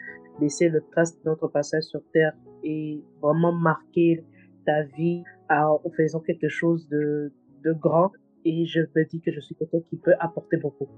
laisser 0.40 0.68
le 0.68 0.82
trace 0.92 1.14
de 1.16 1.28
notre 1.28 1.48
passage 1.48 1.84
sur 1.84 2.00
Terre 2.12 2.32
et 2.62 3.02
vraiment 3.22 3.52
marquer 3.52 4.24
ta 4.66 4.82
vie 4.82 5.22
en 5.48 5.80
faisant 5.96 6.20
quelque 6.20 6.48
chose 6.48 6.88
de, 6.88 7.32
de 7.64 7.72
grand. 7.72 8.12
Et 8.44 8.64
je 8.64 8.80
me 8.80 9.04
dis 9.04 9.20
que 9.20 9.32
je 9.32 9.40
suis 9.40 9.54
quelqu'un 9.54 9.80
qui 9.88 9.96
peut 9.96 10.14
apporter 10.18 10.56
beaucoup. 10.56 10.88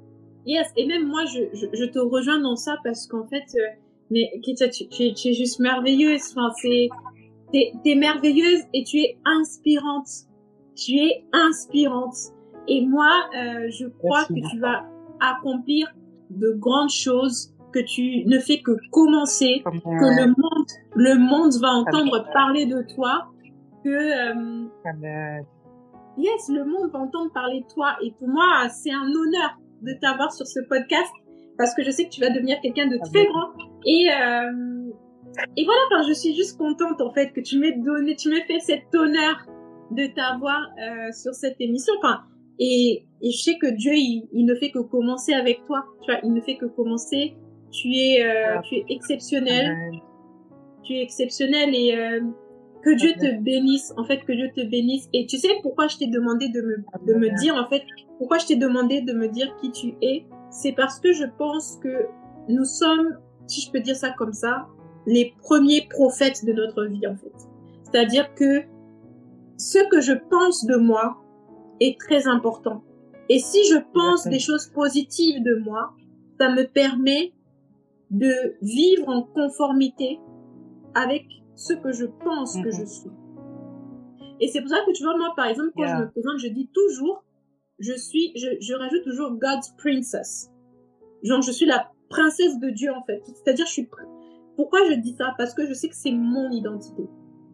Yes, 0.46 0.68
et 0.76 0.86
même 0.86 1.06
moi, 1.06 1.24
je, 1.24 1.42
je, 1.54 1.66
je 1.72 1.84
te 1.84 1.98
rejoins 1.98 2.40
dans 2.40 2.56
ça 2.56 2.76
parce 2.84 3.06
qu'en 3.06 3.26
fait, 3.26 3.44
euh, 3.56 3.66
mais 4.12 4.30
Kitia, 4.42 4.68
tu, 4.68 4.86
tu, 4.88 5.14
tu, 5.14 5.28
es 5.28 5.32
juste 5.32 5.58
merveilleuse. 5.58 6.34
Enfin, 6.36 6.52
c'est, 6.60 6.88
T'es 7.52 7.72
es 7.84 7.94
merveilleuse 7.94 8.62
et 8.72 8.82
tu 8.84 8.98
es 8.98 9.18
inspirante. 9.24 10.08
tu 10.74 10.92
es 10.92 11.24
inspirante. 11.32 12.16
Et 12.66 12.86
moi, 12.86 13.10
euh, 13.36 13.68
je 13.70 13.86
crois 13.86 14.24
que 14.24 14.50
tu 14.50 14.58
vas 14.58 14.84
accomplir 15.20 15.88
de 16.30 16.52
grandes 16.52 16.90
choses, 16.90 17.52
que 17.72 17.80
tu 17.80 18.24
ne 18.26 18.38
fais 18.38 18.62
que 18.62 18.72
commencer, 18.90 19.62
que 19.64 20.20
le 20.20 20.28
monde, 20.28 20.66
le 20.94 21.18
monde 21.18 21.52
va 21.60 21.70
entendre 21.70 22.24
parler 22.32 22.66
de 22.66 22.82
toi, 22.94 23.26
que 23.84 23.90
euh, 23.90 24.64
yes, 26.16 26.48
le 26.48 26.64
monde 26.64 26.90
va 26.90 27.00
entendre 27.00 27.32
parler 27.32 27.60
de 27.60 27.74
toi. 27.74 27.96
Et 28.02 28.12
pour 28.12 28.28
moi, 28.28 28.68
c'est 28.70 28.92
un 28.92 29.08
honneur 29.08 29.58
de 29.82 29.92
t'avoir 30.00 30.32
sur 30.32 30.46
ce 30.46 30.60
podcast 30.60 31.12
parce 31.58 31.74
que 31.74 31.82
je 31.82 31.90
sais 31.90 32.04
que 32.04 32.10
tu 32.10 32.20
vas 32.20 32.30
devenir 32.30 32.60
quelqu'un 32.62 32.86
de 32.86 32.98
très 32.98 33.26
grand. 33.26 33.71
Et 33.86 34.08
euh, 34.10 34.90
et 35.56 35.64
voilà, 35.64 35.80
enfin, 35.90 36.08
je 36.08 36.12
suis 36.12 36.34
juste 36.34 36.58
contente 36.58 37.00
en 37.00 37.12
fait 37.12 37.32
que 37.32 37.40
tu 37.40 37.58
m'aies 37.58 37.78
donné, 37.78 38.16
tu 38.16 38.28
m'aies 38.28 38.44
fait 38.44 38.60
cet 38.60 38.94
honneur 38.94 39.46
de 39.90 40.06
t'avoir 40.06 40.70
euh, 40.78 41.12
sur 41.12 41.34
cette 41.34 41.60
émission. 41.60 41.92
Enfin, 41.98 42.20
et, 42.58 43.04
et 43.22 43.30
je 43.30 43.42
sais 43.42 43.58
que 43.58 43.66
Dieu, 43.66 43.92
il, 43.94 44.28
il, 44.32 44.44
ne 44.44 44.54
fait 44.54 44.70
que 44.70 44.78
commencer 44.78 45.32
avec 45.32 45.64
toi. 45.66 45.84
Tu 46.02 46.10
vois, 46.10 46.20
il 46.22 46.32
ne 46.32 46.40
fait 46.40 46.56
que 46.56 46.66
commencer. 46.66 47.34
Tu 47.70 47.94
es, 47.94 48.24
euh, 48.24 48.60
tu 48.62 48.76
es 48.76 48.84
exceptionnel. 48.88 49.74
Tu 50.84 50.94
es 50.94 51.02
exceptionnel 51.02 51.74
et 51.74 51.96
euh, 51.96 52.20
que 52.84 52.94
Dieu 52.94 53.12
te 53.12 53.40
bénisse. 53.40 53.92
En 53.96 54.04
fait, 54.04 54.18
que 54.24 54.32
Dieu 54.32 54.50
te 54.54 54.62
bénisse. 54.62 55.08
Et 55.12 55.26
tu 55.26 55.38
sais 55.38 55.48
pourquoi 55.62 55.88
je 55.88 55.98
t'ai 55.98 56.06
demandé 56.06 56.48
de 56.48 56.60
me, 56.60 56.76
de 57.06 57.14
me 57.14 57.36
dire, 57.40 57.54
en 57.54 57.68
fait, 57.68 57.82
pourquoi 58.18 58.38
je 58.38 58.46
t'ai 58.46 58.56
demandé 58.56 59.00
de 59.00 59.12
me 59.12 59.28
dire 59.28 59.54
qui 59.60 59.72
tu 59.72 59.94
es? 60.02 60.24
C'est 60.50 60.72
parce 60.72 61.00
que 61.00 61.12
je 61.12 61.24
pense 61.38 61.78
que 61.82 62.06
nous 62.48 62.64
sommes, 62.64 63.16
si 63.46 63.60
je 63.60 63.70
peux 63.70 63.80
dire 63.80 63.96
ça 63.96 64.10
comme 64.10 64.32
ça, 64.32 64.66
les 65.06 65.34
premiers 65.40 65.86
prophètes 65.88 66.44
de 66.44 66.52
notre 66.52 66.84
vie, 66.84 67.06
en 67.06 67.16
fait. 67.16 67.32
C'est-à-dire 67.84 68.34
que 68.34 68.62
ce 69.58 69.78
que 69.90 70.00
je 70.00 70.12
pense 70.30 70.64
de 70.64 70.76
moi 70.76 71.18
est 71.80 71.98
très 71.98 72.26
important. 72.26 72.82
Et 73.28 73.38
si 73.38 73.64
je 73.66 73.78
pense 73.92 74.26
des 74.26 74.38
choses 74.38 74.66
positives 74.66 75.42
de 75.42 75.56
moi, 75.56 75.92
ça 76.38 76.50
me 76.50 76.64
permet 76.64 77.32
de 78.10 78.56
vivre 78.60 79.08
en 79.08 79.22
conformité 79.22 80.20
avec 80.94 81.26
ce 81.54 81.72
que 81.72 81.92
je 81.92 82.06
pense 82.06 82.56
que 82.56 82.70
je 82.70 82.84
suis. 82.84 83.10
Et 84.40 84.48
c'est 84.48 84.60
pour 84.60 84.70
ça 84.70 84.78
que 84.84 84.92
tu 84.92 85.04
vois, 85.04 85.16
moi, 85.16 85.32
par 85.36 85.46
exemple, 85.46 85.70
quand 85.76 85.86
je 85.86 86.02
me 86.02 86.10
présente, 86.10 86.38
je 86.38 86.48
dis 86.48 86.68
toujours, 86.74 87.24
je 87.78 87.92
suis, 87.92 88.32
je, 88.36 88.48
je 88.60 88.74
rajoute 88.74 89.04
toujours 89.04 89.30
God's 89.32 89.72
princess. 89.78 90.50
Genre, 91.22 91.42
je 91.42 91.52
suis 91.52 91.66
la 91.66 91.91
princesse 92.12 92.58
de 92.60 92.70
Dieu, 92.70 92.92
en 92.92 93.02
fait. 93.02 93.22
C'est-à-dire, 93.24 93.66
je 93.66 93.72
suis, 93.72 93.88
pourquoi 94.56 94.80
je 94.88 94.94
dis 94.94 95.14
ça? 95.14 95.34
Parce 95.38 95.54
que 95.54 95.66
je 95.66 95.74
sais 95.74 95.88
que 95.88 95.96
c'est 95.96 96.12
mon 96.12 96.50
identité. 96.50 97.02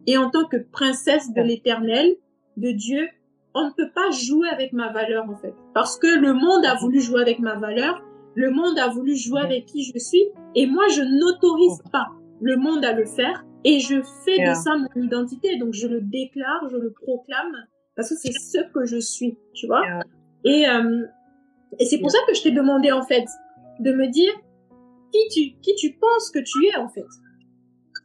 Et 0.05 0.17
en 0.17 0.29
tant 0.29 0.45
que 0.45 0.57
princesse 0.57 1.33
de 1.33 1.41
l'éternel, 1.41 2.15
de 2.57 2.71
Dieu, 2.71 3.07
on 3.53 3.65
ne 3.65 3.71
peut 3.71 3.89
pas 3.93 4.11
jouer 4.11 4.49
avec 4.49 4.73
ma 4.73 4.91
valeur 4.91 5.29
en 5.29 5.35
fait. 5.35 5.53
Parce 5.73 5.97
que 5.97 6.07
le 6.19 6.33
monde 6.33 6.65
a 6.65 6.75
voulu 6.75 6.99
jouer 6.99 7.21
avec 7.21 7.39
ma 7.39 7.55
valeur, 7.55 8.03
le 8.35 8.51
monde 8.51 8.77
a 8.77 8.89
voulu 8.89 9.15
jouer 9.15 9.41
avec 9.41 9.65
qui 9.65 9.83
je 9.83 9.97
suis, 9.97 10.25
et 10.55 10.67
moi 10.67 10.85
je 10.89 11.01
n'autorise 11.01 11.81
pas 11.91 12.07
le 12.41 12.55
monde 12.57 12.85
à 12.85 12.93
le 12.93 13.05
faire, 13.05 13.45
et 13.63 13.79
je 13.79 14.01
fais 14.23 14.49
de 14.49 14.53
ça 14.53 14.71
mon 14.77 15.01
identité. 15.01 15.57
Donc 15.57 15.73
je 15.73 15.87
le 15.87 16.01
déclare, 16.01 16.67
je 16.69 16.77
le 16.77 16.91
proclame, 16.91 17.55
parce 17.95 18.09
que 18.09 18.15
c'est 18.15 18.31
ce 18.31 18.59
que 18.73 18.85
je 18.85 18.99
suis, 18.99 19.37
tu 19.53 19.67
vois? 19.67 19.81
Et, 20.45 20.67
euh, 20.69 21.05
et 21.79 21.85
c'est 21.85 21.99
pour 21.99 22.11
ça 22.11 22.19
que 22.27 22.33
je 22.33 22.43
t'ai 22.43 22.51
demandé 22.51 22.91
en 22.91 23.03
fait 23.03 23.25
de 23.79 23.91
me 23.93 24.07
dire 24.07 24.33
qui 25.11 25.27
tu, 25.29 25.59
qui 25.61 25.75
tu 25.75 25.97
penses 25.99 26.31
que 26.31 26.39
tu 26.39 26.65
es 26.67 26.75
en 26.77 26.89
fait? 26.89 27.07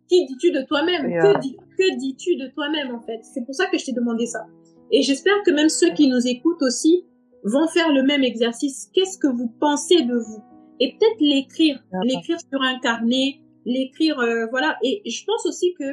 Qui 0.09 0.27
dis-tu 0.27 0.51
de 0.51 0.63
toi-même? 0.63 1.03
Que, 1.03 1.41
dis, 1.41 1.57
que 1.57 1.97
dis-tu 1.97 2.37
de 2.37 2.49
toi-même 2.49 2.95
en 2.95 3.01
fait? 3.01 3.21
C'est 3.23 3.45
pour 3.45 3.55
ça 3.55 3.67
que 3.67 3.79
je 3.79 3.87
t'ai 3.87 3.93
demandé 3.93 4.27
ça. 4.27 4.47
Et 4.91 5.03
j'espère 5.03 5.43
que 5.45 5.51
même 5.51 5.69
ceux 5.69 5.93
qui 5.93 6.09
nous 6.09 6.27
écoutent 6.27 6.63
aussi 6.63 7.05
vont 7.43 7.67
faire 7.69 7.93
le 7.93 8.03
même 8.03 8.23
exercice. 8.23 8.91
Qu'est-ce 8.95 9.19
que 9.19 9.27
vous 9.27 9.49
pensez 9.61 10.03
de 10.03 10.15
vous? 10.15 10.43
Et 10.81 10.93
peut-être 10.93 11.21
l'écrire, 11.21 11.83
l'écrire 12.03 12.39
sur 12.41 12.61
un 12.61 12.79
carnet, 12.81 13.41
l'écrire, 13.65 14.19
euh, 14.19 14.47
voilà. 14.51 14.77
Et 14.83 15.03
je 15.09 15.25
pense 15.25 15.47
aussi 15.47 15.75
que 15.79 15.85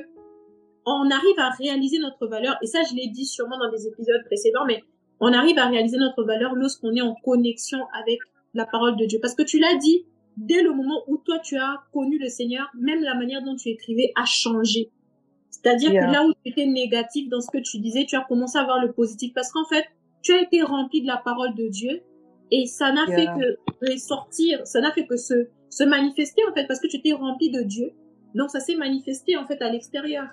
on 0.86 1.10
arrive 1.12 1.38
à 1.38 1.50
réaliser 1.52 2.00
notre 2.00 2.28
valeur. 2.28 2.58
Et 2.64 2.68
ça, 2.68 2.80
je 2.90 2.96
l'ai 2.96 3.08
dit 3.08 3.26
sûrement 3.26 3.58
dans 3.60 3.70
des 3.70 3.88
épisodes 3.88 4.24
précédents, 4.26 4.66
mais 4.66 4.82
on 5.20 5.32
arrive 5.32 5.58
à 5.60 5.68
réaliser 5.68 5.98
notre 5.98 6.24
valeur 6.24 6.56
lorsqu'on 6.56 6.96
est 6.96 7.02
en 7.02 7.14
connexion 7.24 7.80
avec 8.02 8.20
la 8.54 8.66
parole 8.66 8.98
de 8.98 9.06
Dieu. 9.06 9.20
Parce 9.22 9.36
que 9.36 9.44
tu 9.44 9.60
l'as 9.60 9.76
dit, 9.76 10.06
dès 10.38 10.64
le 10.64 10.74
moment 10.74 11.04
où 11.08 11.18
toi 11.18 11.40
tu 11.40 11.58
as 11.58 11.78
connu 11.94 12.18
le 12.18 12.30
Seigneur, 12.30 12.70
même 12.80 13.02
la 13.02 13.16
manière 13.16 13.44
dont 13.44 13.56
tu 13.56 13.70
écrivais 13.70 14.12
a 14.16 14.26
changé. 14.26 14.90
C'est-à-dire 15.50 15.92
que 15.92 16.12
là 16.12 16.26
où 16.26 16.34
tu 16.44 16.52
étais 16.52 16.66
négatif 16.66 17.30
dans 17.30 17.42
ce 17.42 17.52
que 17.52 17.60
tu 17.60 17.80
disais, 17.80 18.06
tu 18.06 18.16
as 18.16 18.22
commencé 18.22 18.58
à 18.58 18.64
voir 18.64 18.84
le 18.84 18.92
positif 18.94 19.34
parce 19.34 19.52
qu'en 19.52 19.66
fait, 19.66 19.86
tu 20.22 20.34
as 20.34 20.42
été 20.42 20.62
rempli 20.62 21.02
de 21.02 21.08
la 21.08 21.18
parole 21.18 21.54
de 21.56 21.68
Dieu 21.68 22.02
et 22.52 22.66
ça 22.66 22.92
n'a 22.92 23.06
fait 23.06 23.28
que 23.28 23.98
sortir, 23.98 24.66
ça 24.66 24.82
n'a 24.82 24.92
fait 24.92 25.06
que 25.06 25.18
se, 25.18 25.48
se 25.70 25.84
manifester 25.84 26.42
en 26.50 26.54
fait 26.54 26.66
parce 26.68 26.80
que 26.80 26.88
tu 26.88 26.98
étais 26.98 27.14
rempli 27.14 27.52
de 27.52 27.62
Dieu. 27.62 27.92
Donc 28.34 28.50
ça 28.50 28.60
s'est 28.60 28.76
manifesté 28.76 29.38
en 29.38 29.46
fait 29.46 29.62
à 29.62 29.70
l'extérieur. 29.70 30.28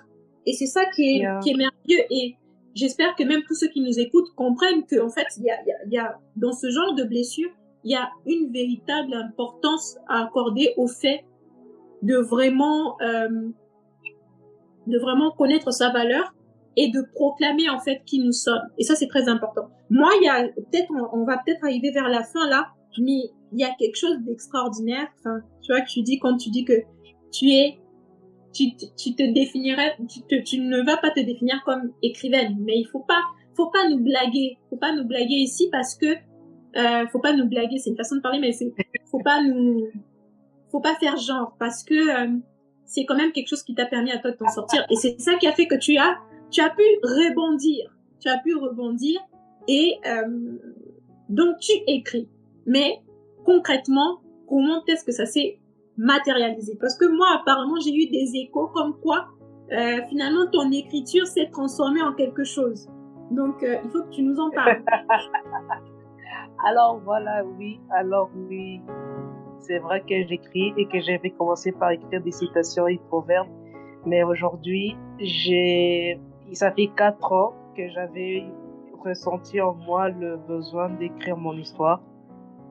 Et 0.45 0.53
c'est 0.53 0.67
ça 0.67 0.85
qui 0.95 1.17
est, 1.17 1.27
qui 1.43 1.51
est 1.51 1.55
merveilleux 1.55 2.05
et 2.09 2.35
j'espère 2.75 3.15
que 3.15 3.23
même 3.23 3.41
tous 3.47 3.55
ceux 3.55 3.67
qui 3.67 3.81
nous 3.81 3.99
écoutent 3.99 4.33
comprennent 4.35 4.85
que 4.85 4.99
en 5.01 5.09
fait, 5.09 5.27
il 5.37 5.43
y 5.43 5.51
a, 5.51 5.57
y 5.89 5.97
a 5.97 6.17
dans 6.35 6.53
ce 6.53 6.69
genre 6.69 6.95
de 6.95 7.03
blessure, 7.03 7.51
il 7.83 7.91
y 7.91 7.95
a 7.95 8.09
une 8.25 8.51
véritable 8.51 9.13
importance 9.13 9.97
à 10.07 10.25
accorder 10.25 10.73
au 10.77 10.87
fait 10.87 11.23
de 12.01 12.17
vraiment 12.17 12.99
euh, 13.01 13.49
de 14.87 14.97
vraiment 14.99 15.31
connaître 15.31 15.71
sa 15.71 15.91
valeur 15.91 16.33
et 16.75 16.89
de 16.89 17.01
proclamer 17.13 17.69
en 17.69 17.79
fait 17.79 18.01
qui 18.05 18.19
nous 18.19 18.31
sommes. 18.31 18.61
Et 18.77 18.83
ça 18.83 18.95
c'est 18.95 19.07
très 19.07 19.27
important. 19.27 19.69
Moi, 19.89 20.09
il 20.21 20.25
y 20.25 20.29
a 20.29 20.47
peut-être 20.47 20.89
on, 21.13 21.25
va 21.25 21.37
peut-être 21.37 21.63
arriver 21.63 21.91
vers 21.91 22.07
la 22.07 22.23
fin 22.23 22.47
là, 22.49 22.69
mais 22.97 23.31
il 23.51 23.59
y 23.59 23.63
a 23.63 23.71
quelque 23.77 23.95
chose 23.95 24.17
d'extraordinaire. 24.21 25.07
Tu 25.61 25.73
vois 25.73 25.81
tu 25.81 26.01
dis 26.01 26.19
quand 26.19 26.37
tu 26.37 26.49
dis 26.49 26.65
que 26.65 26.73
tu 27.31 27.49
es 27.51 27.79
tu, 28.53 28.75
tu 28.97 29.13
te 29.13 29.33
définirais 29.33 29.95
tu, 30.09 30.43
tu 30.43 30.59
ne 30.59 30.83
vas 30.83 30.97
pas 30.97 31.11
te 31.11 31.19
définir 31.19 31.61
comme 31.65 31.91
écrivaine, 32.01 32.57
mais 32.59 32.77
il 32.77 32.85
faut 32.85 33.03
pas 33.07 33.21
faut 33.55 33.69
pas 33.69 33.89
nous 33.89 33.99
blaguer, 33.99 34.57
faut 34.69 34.77
pas 34.77 34.95
nous 34.95 35.05
blaguer 35.05 35.35
ici 35.35 35.69
parce 35.71 35.95
que 35.95 36.07
euh, 36.75 37.07
faut 37.07 37.19
pas 37.19 37.33
nous 37.33 37.47
blaguer, 37.47 37.77
c'est 37.77 37.89
une 37.89 37.97
façon 37.97 38.17
de 38.17 38.21
parler, 38.21 38.39
mais 38.39 38.51
c'est, 38.51 38.71
faut 39.09 39.21
pas 39.23 39.41
nous, 39.41 39.87
faut 40.71 40.81
pas 40.81 40.95
faire 40.95 41.17
genre, 41.17 41.55
parce 41.59 41.83
que 41.83 41.93
euh, 41.93 42.37
c'est 42.85 43.05
quand 43.05 43.15
même 43.15 43.31
quelque 43.31 43.47
chose 43.47 43.63
qui 43.63 43.73
t'a 43.73 43.85
permis 43.85 44.11
à 44.11 44.19
toi 44.19 44.31
de 44.31 44.37
t'en 44.37 44.47
sortir, 44.47 44.85
et 44.89 44.95
c'est 44.95 45.19
ça 45.19 45.35
qui 45.35 45.47
a 45.47 45.51
fait 45.51 45.67
que 45.67 45.75
tu 45.75 45.97
as, 45.97 46.17
tu 46.51 46.61
as 46.61 46.69
pu 46.69 46.83
rebondir, 47.03 47.95
tu 48.19 48.29
as 48.29 48.37
pu 48.37 48.55
rebondir, 48.55 49.19
et 49.67 49.97
euh, 50.05 50.57
donc 51.29 51.57
tu 51.59 51.71
écris. 51.87 52.27
Mais 52.65 52.99
concrètement, 53.45 54.19
comment 54.47 54.83
est-ce 54.87 55.03
que 55.03 55.11
ça 55.11 55.25
s'est 55.25 55.59
matérialisé? 55.97 56.77
Parce 56.79 56.97
que 56.97 57.05
moi, 57.05 57.27
apparemment, 57.39 57.79
j'ai 57.83 57.93
eu 57.93 58.07
des 58.07 58.31
échos 58.35 58.67
comme 58.67 58.99
quoi 58.99 59.27
euh, 59.71 60.01
finalement 60.09 60.47
ton 60.51 60.71
écriture 60.71 61.27
s'est 61.27 61.49
transformée 61.51 62.01
en 62.01 62.13
quelque 62.13 62.43
chose. 62.43 62.87
Donc, 63.31 63.57
il 63.61 63.89
faut 63.91 64.03
que 64.03 64.09
tu 64.09 64.23
nous 64.23 64.39
en 64.39 64.49
parles. 64.49 64.83
Alors 66.65 66.99
voilà, 67.05 67.43
oui, 67.57 67.79
alors 67.89 68.29
oui, 68.35 68.81
c'est 69.59 69.79
vrai 69.79 70.01
que 70.01 70.27
j'écris 70.27 70.73
et 70.75 70.87
que 70.87 70.99
j'avais 70.99 71.29
commencé 71.29 71.71
par 71.71 71.91
écrire 71.91 72.21
des 72.21 72.31
citations 72.31 72.87
et 72.87 72.99
proverbes, 73.07 73.47
mais 74.05 74.23
aujourd'hui, 74.23 74.97
j'ai, 75.19 76.19
ça 76.51 76.71
fait 76.71 76.89
quatre 76.97 77.31
ans 77.31 77.53
que 77.77 77.87
j'avais 77.89 78.43
ressenti 79.03 79.61
en 79.61 79.73
moi 79.73 80.09
le 80.09 80.35
besoin 80.35 80.89
d'écrire 80.89 81.37
mon 81.37 81.53
histoire, 81.53 82.01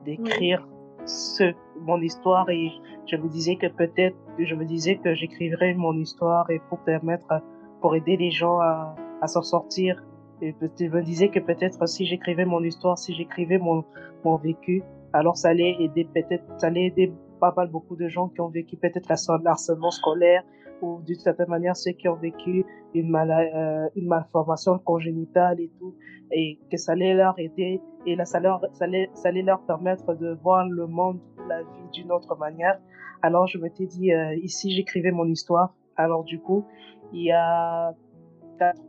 d'écrire 0.05 0.67
ce, 1.05 1.53
mon 1.81 1.99
histoire. 1.99 2.47
Et 2.49 2.71
je 3.07 3.15
me 3.15 3.27
disais 3.27 3.55
que 3.55 3.67
peut-être, 3.67 4.17
je 4.37 4.53
me 4.53 4.65
disais 4.65 4.97
que 4.97 5.15
j'écrirais 5.15 5.73
mon 5.73 5.93
histoire 5.93 6.47
et 6.51 6.59
pour 6.69 6.79
permettre, 6.79 7.41
pour 7.81 7.95
aider 7.95 8.17
les 8.17 8.29
gens 8.29 8.59
à, 8.59 8.95
à 9.21 9.27
s'en 9.27 9.41
sortir 9.41 10.03
et 10.41 10.55
me 10.61 11.01
disais 11.01 11.29
que 11.29 11.39
peut-être 11.39 11.87
si 11.87 12.05
j'écrivais 12.05 12.45
mon 12.45 12.63
histoire, 12.63 12.97
si 12.97 13.13
j'écrivais 13.13 13.57
mon, 13.57 13.83
mon 14.23 14.37
vécu, 14.37 14.83
alors 15.13 15.37
ça 15.37 15.49
allait 15.49 15.75
aider 15.79 16.07
peut-être, 16.13 16.43
ça 16.57 16.67
allait 16.67 16.85
aider 16.85 17.13
pas 17.39 17.53
mal 17.55 17.69
beaucoup 17.69 17.95
de 17.95 18.07
gens 18.07 18.29
qui 18.29 18.41
ont 18.41 18.49
vécu 18.49 18.77
peut-être 18.77 19.11
harcèlement 19.11 19.91
scolaire 19.91 20.43
ou 20.81 21.01
d'une 21.01 21.19
certaine 21.19 21.49
manière 21.49 21.75
ceux 21.75 21.91
qui 21.91 22.07
ont 22.07 22.15
vécu 22.15 22.65
une, 22.93 23.09
mal, 23.09 23.31
euh, 23.31 23.87
une 23.95 24.07
malformation 24.07 24.79
congénitale 24.79 25.59
et 25.59 25.69
tout, 25.77 25.95
et 26.31 26.59
que 26.71 26.77
ça 26.77 26.93
allait 26.93 27.13
leur 27.13 27.37
aider 27.37 27.81
et 28.05 28.15
là, 28.15 28.25
ça, 28.25 28.39
leur, 28.39 28.61
ça, 28.73 28.85
allait, 28.85 29.09
ça 29.13 29.29
allait 29.29 29.41
leur 29.41 29.61
permettre 29.65 30.13
de 30.15 30.37
voir 30.41 30.65
le 30.67 30.87
monde, 30.87 31.19
la 31.47 31.61
vie 31.61 31.89
d'une 31.93 32.11
autre 32.11 32.35
manière. 32.37 32.79
Alors 33.21 33.47
je 33.47 33.57
m'étais 33.57 33.85
dit, 33.85 34.13
euh, 34.13 34.35
ici 34.35 34.71
j'écrivais 34.71 35.11
mon 35.11 35.25
histoire? 35.25 35.75
Alors 35.97 36.23
du 36.23 36.39
coup, 36.39 36.65
il 37.11 37.23
y 37.23 37.31
a 37.31 37.93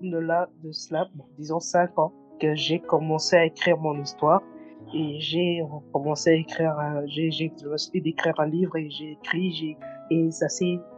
de 0.00 0.18
là, 0.18 0.48
de 0.62 0.72
cela, 0.72 1.08
disons 1.38 1.60
cinq 1.60 1.98
ans, 1.98 2.12
que 2.40 2.54
j'ai 2.54 2.78
commencé 2.78 3.36
à 3.36 3.44
écrire 3.44 3.78
mon 3.78 4.00
histoire. 4.00 4.42
Et 4.92 5.20
j'ai 5.20 5.62
commencé 5.92 6.30
à 6.30 6.34
écrire, 6.34 6.74
j'ai, 7.06 7.30
j'ai, 7.30 7.52
d'écrire 7.94 8.34
un 8.38 8.46
livre 8.46 8.76
et 8.76 8.90
j'ai 8.90 9.12
écrit, 9.12 9.76
et 10.10 10.30
ça 10.32 10.46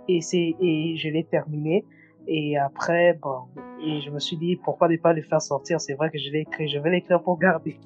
et 0.08 0.20
c'est, 0.22 0.54
et 0.60 0.96
je 0.96 1.08
l'ai 1.08 1.24
terminé. 1.24 1.84
Et 2.26 2.56
après, 2.56 3.18
bon, 3.20 3.48
et 3.84 4.00
je 4.00 4.10
me 4.10 4.18
suis 4.18 4.36
dit, 4.36 4.56
pourquoi 4.56 4.88
ne 4.88 4.96
pas 4.96 5.12
les 5.12 5.22
faire 5.22 5.42
sortir? 5.42 5.80
C'est 5.80 5.94
vrai 5.94 6.10
que 6.10 6.18
je 6.18 6.30
l'ai 6.30 6.40
écrit, 6.40 6.68
je 6.68 6.78
vais 6.78 6.90
l'écrire 6.90 7.22
pour 7.22 7.38
garder. 7.38 7.78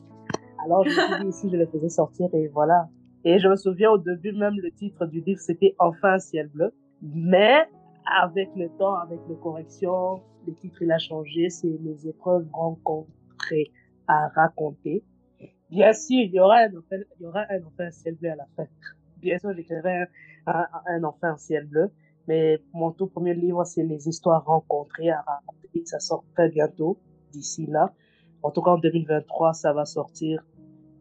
Alors 0.65 0.85
je 0.85 0.91
me 0.91 0.95
suis 0.95 1.25
dit, 1.25 1.33
si 1.33 1.51
je 1.51 1.57
les 1.57 1.67
faisais 1.67 1.89
sortir, 1.89 2.29
et 2.35 2.49
voilà. 2.49 2.89
Et 3.25 3.39
je 3.41 3.49
me 3.49 3.57
souviens 3.57 3.91
au 3.91 3.99
début, 3.99 4.33
même 4.33 4.55
le 4.61 4.71
titre 4.71 5.07
du 5.07 5.21
livre, 5.21 5.41
c'était 5.41 5.75
Enfin 5.79 6.15
un 6.15 6.19
ciel 6.19 6.49
bleu. 6.49 6.73
Mais 7.03 7.67
avec 8.07 8.51
le 8.57 8.69
temps, 8.79 8.95
avec 8.95 9.21
les 9.29 9.37
corrections, 9.37 10.23
le 10.47 10.55
titre 10.55 10.83
il 10.83 10.93
a 10.93 10.99
changé, 10.99 11.51
c'est 11.51 11.79
les 11.83 12.09
épreuves 12.09 12.47
rencontrées 12.53 13.73
à 14.07 14.29
raconter. 14.29 15.05
Bien 15.71 15.93
sûr, 15.93 16.21
il 16.21 16.33
y 16.33 16.41
aura 16.41 16.59
un 16.59 16.77
enfin, 16.77 16.97
il 17.19 17.23
y 17.23 17.27
aura 17.27 17.45
un 17.51 17.63
enfin 17.65 17.91
ciel 17.91 18.15
bleu 18.15 18.31
à 18.31 18.37
la 18.37 18.47
fin. 18.57 18.67
Bien 19.21 19.39
sûr, 19.39 19.53
j'écrirai 19.55 20.03
un, 20.03 20.07
un, 20.47 20.67
un 20.87 21.05
enfin 21.05 21.37
ciel 21.37 21.67
bleu. 21.67 21.91
Mais 22.29 22.61
mon 22.73 22.93
tout 22.93 23.07
premier 23.07 23.35
livre, 23.35 23.65
c'est 23.65 23.83
les 23.83 24.09
histoires 24.09 24.45
rencontrées 24.45 25.11
à 25.11 25.23
raconter. 25.23 25.83
Ça 25.85 26.01
sort 26.01 26.25
très 26.35 26.49
bientôt, 26.49 26.99
d'ici 27.33 27.67
là. 27.67 27.93
En 28.43 28.51
tout 28.51 28.63
cas, 28.63 28.73
en 28.73 28.79
2023, 28.79 29.55
ça 29.55 29.73
va 29.73 29.85
sortir. 29.85 30.45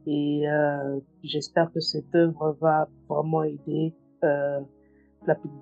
Et 0.08 0.48
euh, 0.48 1.00
j'espère 1.24 1.72
que 1.72 1.80
cette 1.80 2.14
œuvre 2.14 2.56
va 2.62 2.88
vraiment 3.10 3.44
aider 3.44 3.96
euh, 4.24 4.60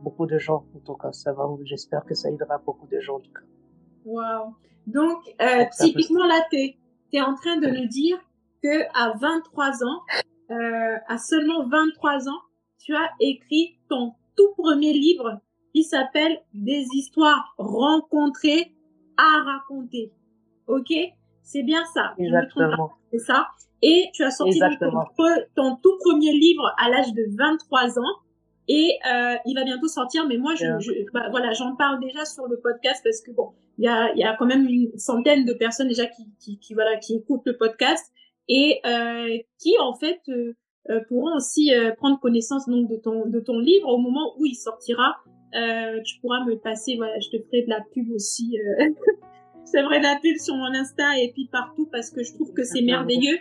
beaucoup 0.03 0.25
de 0.25 0.37
gens. 0.37 0.65
En 0.75 0.79
tout 0.79 0.95
cas, 0.95 1.11
ça 1.11 1.33
va. 1.33 1.47
J'espère 1.63 2.03
que 2.05 2.13
ça 2.13 2.29
aidera 2.29 2.57
beaucoup 2.57 2.87
de 2.87 2.99
gens. 2.99 3.15
En 3.15 3.19
tout 3.19 3.31
cas. 3.31 3.45
Wow. 4.05 4.55
Donc, 4.87 5.19
euh, 5.41 5.65
typiquement 5.79 6.25
là, 6.25 6.41
tu 6.51 6.57
es, 7.13 7.21
en 7.21 7.35
train 7.35 7.57
de 7.57 7.67
nous 7.67 7.87
dire 7.87 8.17
que 8.61 8.83
à 8.93 9.13
23 9.17 9.83
ans, 9.83 10.01
euh, 10.51 10.97
à 11.07 11.17
seulement 11.17 11.67
23 11.67 12.27
ans, 12.27 12.41
tu 12.79 12.95
as 12.95 13.09
écrit 13.19 13.77
ton 13.89 14.13
tout 14.35 14.53
premier 14.57 14.93
livre 14.93 15.39
qui 15.73 15.83
s'appelle 15.83 16.39
Des 16.53 16.85
histoires 16.93 17.53
rencontrées 17.57 18.73
à 19.17 19.43
raconter. 19.43 20.11
Ok? 20.67 20.93
C'est 21.41 21.63
bien 21.63 21.83
ça. 21.93 22.13
Exactement. 22.17 22.91
C'est 23.11 23.19
ça. 23.19 23.47
Et 23.81 24.09
tu 24.13 24.23
as 24.23 24.31
sorti 24.31 24.59
ton, 25.55 25.75
tout 25.75 25.97
premier 25.99 26.31
livre 26.31 26.73
à 26.77 26.89
l'âge 26.89 27.13
de 27.13 27.25
23 27.37 27.99
ans. 27.99 28.15
Et 28.67 28.97
euh, 29.05 29.35
il 29.45 29.55
va 29.55 29.63
bientôt 29.63 29.87
sortir, 29.87 30.25
mais 30.27 30.37
moi, 30.37 30.55
je, 30.55 30.65
je 30.79 30.91
bah, 31.13 31.27
voilà, 31.31 31.51
j'en 31.51 31.75
parle 31.75 31.99
déjà 31.99 32.23
sur 32.25 32.47
le 32.47 32.57
podcast 32.59 33.01
parce 33.03 33.21
que 33.21 33.31
bon, 33.31 33.51
il 33.77 33.85
y 33.85 33.87
a, 33.87 34.13
y 34.15 34.23
a 34.23 34.35
quand 34.37 34.45
même 34.45 34.65
une 34.67 34.97
centaine 34.97 35.43
de 35.45 35.53
personnes 35.53 35.89
déjà 35.89 36.05
qui, 36.05 36.23
qui, 36.39 36.59
qui 36.59 36.73
voilà, 36.73 36.97
qui 36.97 37.15
écoutent 37.15 37.45
le 37.45 37.57
podcast 37.57 38.11
et 38.47 38.79
euh, 38.85 39.37
qui 39.59 39.73
en 39.79 39.93
fait 39.93 40.21
euh, 40.29 40.53
euh 40.89 40.99
pourront 41.07 41.35
aussi 41.35 41.73
euh, 41.73 41.91
prendre 41.95 42.19
connaissance 42.19 42.67
donc 42.67 42.89
de 42.89 42.97
ton 42.97 43.25
de 43.25 43.39
ton 43.39 43.57
livre 43.57 43.87
au 43.87 43.97
moment 43.97 44.33
où 44.37 44.45
il 44.45 44.55
sortira 44.55 45.15
euh, 45.55 46.01
tu 46.01 46.19
pourras 46.19 46.43
me 46.45 46.57
passer, 46.57 46.95
voilà, 46.95 47.19
je 47.19 47.29
te 47.29 47.43
ferai 47.43 47.61
de 47.63 47.69
la 47.69 47.81
pub 47.93 48.09
aussi. 48.11 48.57
Euh, 48.57 48.89
c'est 49.65 49.83
vrai 49.83 49.99
de 49.99 50.03
la 50.03 50.19
pub 50.21 50.37
sur 50.37 50.55
mon 50.55 50.73
Insta 50.73 51.19
et 51.19 51.31
puis 51.31 51.47
partout 51.51 51.87
parce 51.91 52.09
que 52.09 52.23
je 52.23 52.33
trouve 52.33 52.53
que 52.53 52.63
c'est 52.63 52.81
merveilleux. 52.81 53.37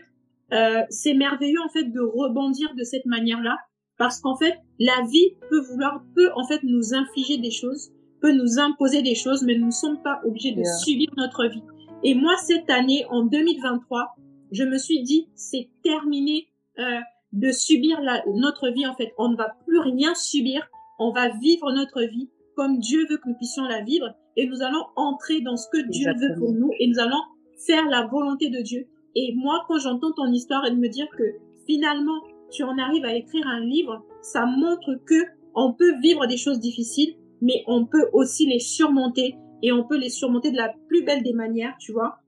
Euh, 0.53 0.83
c'est 0.91 1.15
merveilleux 1.15 1.61
en 1.65 1.71
fait 1.71 1.85
de 1.85 2.01
rebondir 2.01 2.75
de 2.75 2.85
cette 2.85 3.07
manière-là 3.07 3.57
parce 4.03 4.19
qu'en 4.19 4.35
fait 4.35 4.59
la 4.81 5.07
vie 5.09 5.37
peut 5.49 5.61
vouloir, 5.61 6.03
peut 6.17 6.31
en 6.35 6.45
fait 6.45 6.65
nous 6.65 6.93
infliger 6.93 7.39
des 7.39 7.53
choses, 7.53 7.93
peut 8.21 8.33
nous 8.33 8.59
imposer 8.59 9.01
des 9.01 9.15
choses, 9.15 9.45
mais 9.45 9.57
nous 9.57 9.67
ne 9.67 9.71
sommes 9.71 10.03
pas 10.03 10.21
obligés 10.27 10.51
de 10.51 10.65
subir 10.85 11.09
notre 11.17 11.47
vie. 11.47 11.63
Et 12.03 12.17
moi 12.17 12.37
cette 12.37 12.69
année, 12.69 13.07
en 13.11 13.23
2023, 13.23 14.17
je 14.51 14.65
me 14.65 14.77
suis 14.77 15.05
dit 15.05 15.29
c'est 15.37 15.69
terminé 15.85 16.49
euh, 16.81 16.99
de 17.33 17.53
subir 17.53 18.01
la, 18.01 18.25
notre 18.35 18.71
vie 18.71 18.89
en 18.89 18.97
fait. 18.97 19.13
On 19.19 19.29
ne 19.29 19.37
va 19.37 19.55
plus 19.67 19.79
rien 19.79 20.17
subir 20.17 20.69
on 20.99 21.13
va 21.13 21.29
vivre 21.29 21.73
notre 21.73 22.03
vie 22.03 22.29
comme 22.57 22.79
Dieu 22.79 23.07
veut 23.09 23.19
que 23.19 23.29
nous 23.29 23.37
puissions 23.37 23.65
la 23.65 23.83
vivre 23.83 24.13
et 24.37 24.49
nous 24.49 24.63
allons 24.63 24.85
entrer 24.97 25.43
dans 25.43 25.57
ce 25.57 25.69
que 25.73 25.89
Dieu 25.89 26.13
veut 26.21 26.35
pour 26.39 26.53
nous 26.53 26.73
et 26.81 26.89
nous 26.89 26.99
allons 26.99 27.23
faire 27.67 27.87
la 27.87 28.07
volonté 28.07 28.51
de 28.51 28.61
Dieu. 28.63 28.89
Et 29.15 29.33
moi, 29.37 29.65
quand 29.69 29.79
j'entends 29.79 30.13
ton 30.13 30.27
histoire 30.33 30.67
et 30.67 30.73
de 30.73 30.77
me 30.77 30.89
dire 30.89 31.07
que 31.17 31.25
finalement 31.67 32.21
tu 32.53 32.63
en 32.63 32.79
arrives 32.79 33.05
à 33.05 33.15
écrire 33.15 33.47
un 33.47 33.61
livre, 33.61 34.05
ça 34.21 34.47
montre 34.47 34.95
que 35.07 35.25
on 35.55 35.73
peut 35.73 35.99
vivre 36.01 36.27
des 36.27 36.37
choses 36.37 36.61
difficiles, 36.61 37.17
mais 37.41 37.65
on 37.67 37.85
peut 37.85 38.09
aussi 38.13 38.47
les 38.47 38.61
surmonter 38.61 39.37
et 39.63 39.73
on 39.73 39.85
peut 39.85 39.99
les 39.99 40.11
surmonter 40.11 40.51
de 40.51 40.57
la 40.57 40.73
plus 40.89 41.05
belle 41.05 41.23
des 41.23 41.33
manières, 41.33 41.75
tu 41.79 41.93
vois. 41.93 42.19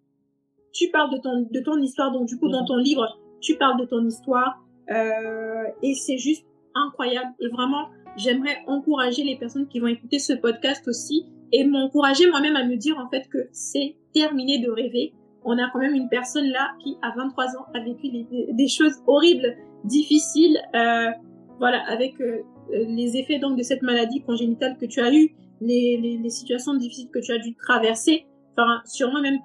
Tu 0.72 0.90
parles 0.90 1.12
de 1.12 1.18
ton, 1.18 1.46
de 1.50 1.60
ton 1.60 1.80
histoire, 1.80 2.12
donc 2.12 2.26
du 2.26 2.38
coup, 2.38 2.48
dans 2.48 2.64
ton 2.64 2.76
livre, 2.76 3.18
tu 3.40 3.56
parles 3.56 3.78
de 3.80 3.86
ton 3.86 4.04
histoire, 4.04 4.64
euh, 4.90 5.64
et 5.82 5.94
c'est 5.94 6.18
juste 6.18 6.44
incroyable. 6.74 7.30
Et 7.40 7.48
vraiment, 7.48 7.88
j'aimerais 8.16 8.58
encourager 8.66 9.22
les 9.22 9.36
personnes 9.36 9.68
qui 9.68 9.80
vont 9.80 9.86
écouter 9.86 10.18
ce 10.18 10.32
podcast 10.32 10.86
aussi 10.88 11.26
et 11.52 11.64
m'encourager 11.64 12.28
moi-même 12.28 12.56
à 12.56 12.64
me 12.64 12.76
dire 12.76 12.98
en 12.98 13.08
fait 13.08 13.28
que 13.28 13.48
c'est 13.52 13.96
terminé 14.12 14.58
de 14.58 14.70
rêver. 14.70 15.12
On 15.44 15.58
a 15.58 15.70
quand 15.72 15.78
même 15.78 15.94
une 15.94 16.08
personne 16.08 16.46
là 16.46 16.72
qui, 16.82 16.96
à 17.02 17.12
23 17.16 17.56
ans, 17.56 17.66
a 17.74 17.80
vécu 17.80 18.08
des 18.50 18.68
choses 18.68 18.94
horribles, 19.06 19.56
difficiles, 19.84 20.58
euh, 20.74 21.10
voilà, 21.58 21.82
avec 21.88 22.20
euh, 22.20 22.42
les 22.70 23.16
effets 23.16 23.38
donc 23.38 23.56
de 23.56 23.62
cette 23.62 23.82
maladie 23.82 24.22
congénitale 24.22 24.76
que 24.78 24.86
tu 24.86 25.00
as 25.00 25.12
eu, 25.12 25.34
les, 25.60 25.98
les, 26.02 26.18
les, 26.18 26.30
situations 26.30 26.74
difficiles 26.74 27.08
que 27.12 27.20
tu 27.20 27.32
as 27.32 27.38
dû 27.38 27.54
traverser. 27.54 28.26
Enfin, 28.52 28.80
sûrement 28.84 29.20
même 29.20 29.38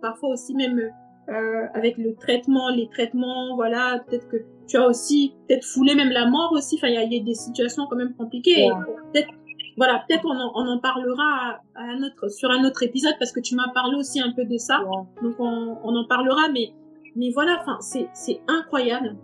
parfois 0.00 0.30
aussi 0.30 0.54
même 0.54 0.90
euh, 1.28 1.66
avec 1.74 1.98
le 1.98 2.14
traitement, 2.14 2.70
les 2.70 2.88
traitements, 2.88 3.54
voilà, 3.54 4.02
peut-être 4.06 4.28
que 4.28 4.36
tu 4.66 4.76
as 4.76 4.86
aussi 4.86 5.34
peut-être 5.46 5.64
foulé 5.64 5.94
même 5.94 6.10
la 6.10 6.26
mort 6.26 6.52
aussi. 6.52 6.76
Enfin, 6.76 6.88
il 6.88 7.12
y, 7.12 7.20
a 7.20 7.22
des 7.22 7.34
situations 7.34 7.86
quand 7.88 7.96
même 7.96 8.14
compliquées. 8.14 8.68
Peut-être, 9.12 9.28
voilà, 9.76 10.04
peut-être 10.08 10.24
on, 10.24 10.30
on, 10.30 10.68
en 10.68 10.78
parlera 10.78 11.60
à, 11.74 12.28
sur 12.28 12.50
un 12.50 12.64
autre 12.64 12.82
épisode 12.82 13.14
parce 13.18 13.32
que 13.32 13.40
tu 13.40 13.54
m'as 13.54 13.68
parlé 13.74 13.96
aussi 13.96 14.20
un 14.20 14.32
peu 14.32 14.44
de 14.44 14.56
ça. 14.56 14.80
Donc 15.22 15.34
on, 15.38 15.76
on, 15.84 15.96
en 15.96 16.06
parlera, 16.06 16.48
mais 16.52 16.72
mais 17.14 17.30
voilà, 17.30 17.62
c'est 17.80 18.40
incroyable 18.48 19.16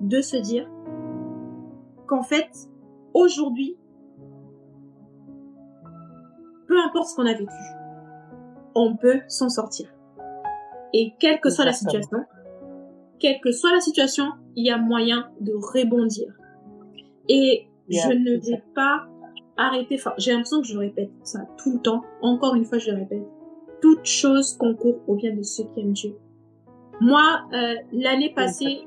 de 0.00 0.20
se 0.20 0.36
dire 0.36 0.68
qu'en 2.06 2.22
fait 2.22 2.48
aujourd'hui, 3.14 3.76
peu 6.66 6.78
importe 6.80 7.08
ce 7.08 7.16
qu'on 7.16 7.26
a 7.26 7.34
vécu, 7.34 7.52
on 8.74 8.96
peut 8.96 9.20
s'en 9.28 9.48
sortir. 9.48 9.88
Et 10.92 11.14
quelle 11.18 11.40
que 11.40 11.50
soit 11.50 11.64
la 11.64 11.72
situation, 11.72 12.24
quelle 13.18 13.40
que 13.40 13.52
soit 13.52 13.72
la 13.72 13.80
situation, 13.80 14.32
il 14.56 14.66
y 14.66 14.70
a 14.70 14.78
moyen 14.78 15.28
de 15.40 15.52
rebondir. 15.52 16.32
Et 17.28 17.66
je 17.88 18.12
ne 18.12 18.38
vais 18.38 18.62
pas 18.74 19.06
arrêter, 19.56 19.96
enfin, 19.96 20.14
j'ai 20.18 20.32
l'impression 20.32 20.60
que 20.60 20.66
je 20.66 20.78
répète 20.78 21.10
ça 21.22 21.40
tout 21.58 21.72
le 21.74 21.80
temps. 21.80 22.02
Encore 22.22 22.54
une 22.54 22.64
fois, 22.64 22.78
je 22.78 22.90
le 22.90 22.98
répète. 22.98 23.26
Toute 23.82 24.04
chose 24.04 24.56
concourt 24.56 25.00
au 25.06 25.16
bien 25.16 25.34
de 25.34 25.42
ceux 25.42 25.64
qui 25.64 25.80
aiment 25.80 25.92
Dieu. 25.92 26.16
Moi, 27.00 27.42
euh, 27.52 27.74
l'année 27.92 28.32
passée, 28.34 28.84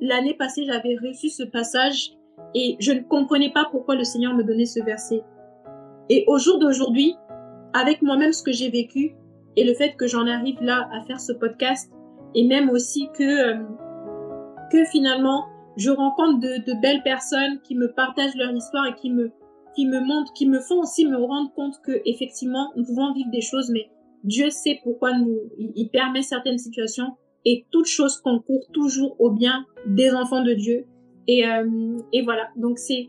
l'année 0.00 0.34
passée, 0.34 0.64
j'avais 0.64 0.96
reçu 0.96 1.28
ce 1.28 1.42
passage 1.42 2.12
et 2.54 2.76
je 2.80 2.92
ne 2.92 3.00
comprenais 3.00 3.50
pas 3.52 3.66
pourquoi 3.70 3.94
le 3.94 4.04
Seigneur 4.04 4.34
me 4.34 4.42
donnait 4.42 4.66
ce 4.66 4.82
verset. 4.82 5.22
Et 6.08 6.24
au 6.26 6.38
jour 6.38 6.58
d'aujourd'hui, 6.58 7.14
avec 7.72 8.02
moi-même 8.02 8.32
ce 8.32 8.42
que 8.42 8.52
j'ai 8.52 8.70
vécu, 8.70 9.16
et 9.56 9.64
le 9.64 9.74
fait 9.74 9.96
que 9.96 10.06
j'en 10.06 10.26
arrive 10.26 10.62
là 10.62 10.88
à 10.92 11.02
faire 11.04 11.20
ce 11.20 11.32
podcast 11.32 11.90
et 12.34 12.46
même 12.46 12.70
aussi 12.70 13.08
que 13.14 13.22
euh, 13.22 13.64
que 14.70 14.84
finalement 14.84 15.46
je 15.76 15.90
rencontre 15.90 16.40
de, 16.40 16.80
belles 16.80 17.02
personnes 17.02 17.60
qui 17.62 17.74
me 17.74 17.92
partagent 17.92 18.36
leur 18.36 18.52
histoire 18.52 18.86
et 18.86 18.94
qui 18.94 19.10
me 19.10 19.32
qui 19.74 19.86
me 19.86 20.00
montrent, 20.00 20.32
qui 20.32 20.48
me 20.48 20.60
font 20.60 20.80
aussi 20.80 21.06
me 21.06 21.16
rendre 21.16 21.52
compte 21.54 21.74
que 21.84 22.00
effectivement 22.06 22.72
nous 22.76 22.84
pouvons 22.84 23.12
vivre 23.12 23.30
des 23.30 23.42
choses, 23.42 23.70
mais 23.70 23.90
Dieu 24.24 24.48
sait 24.50 24.80
pourquoi 24.82 25.12
nous 25.18 25.38
il, 25.58 25.88
permet 25.90 26.22
certaines 26.22 26.58
situations 26.58 27.16
et 27.46 27.64
toute 27.70 27.86
chose 27.86 28.20
concourt 28.20 28.66
toujours 28.74 29.18
au 29.18 29.30
bien 29.30 29.64
des 29.86 30.12
enfants 30.12 30.42
de 30.42 30.52
Dieu 30.52 30.84
et 31.26 31.48
euh, 31.48 31.98
et 32.12 32.22
voilà 32.22 32.48
donc 32.56 32.78
c'est 32.78 33.08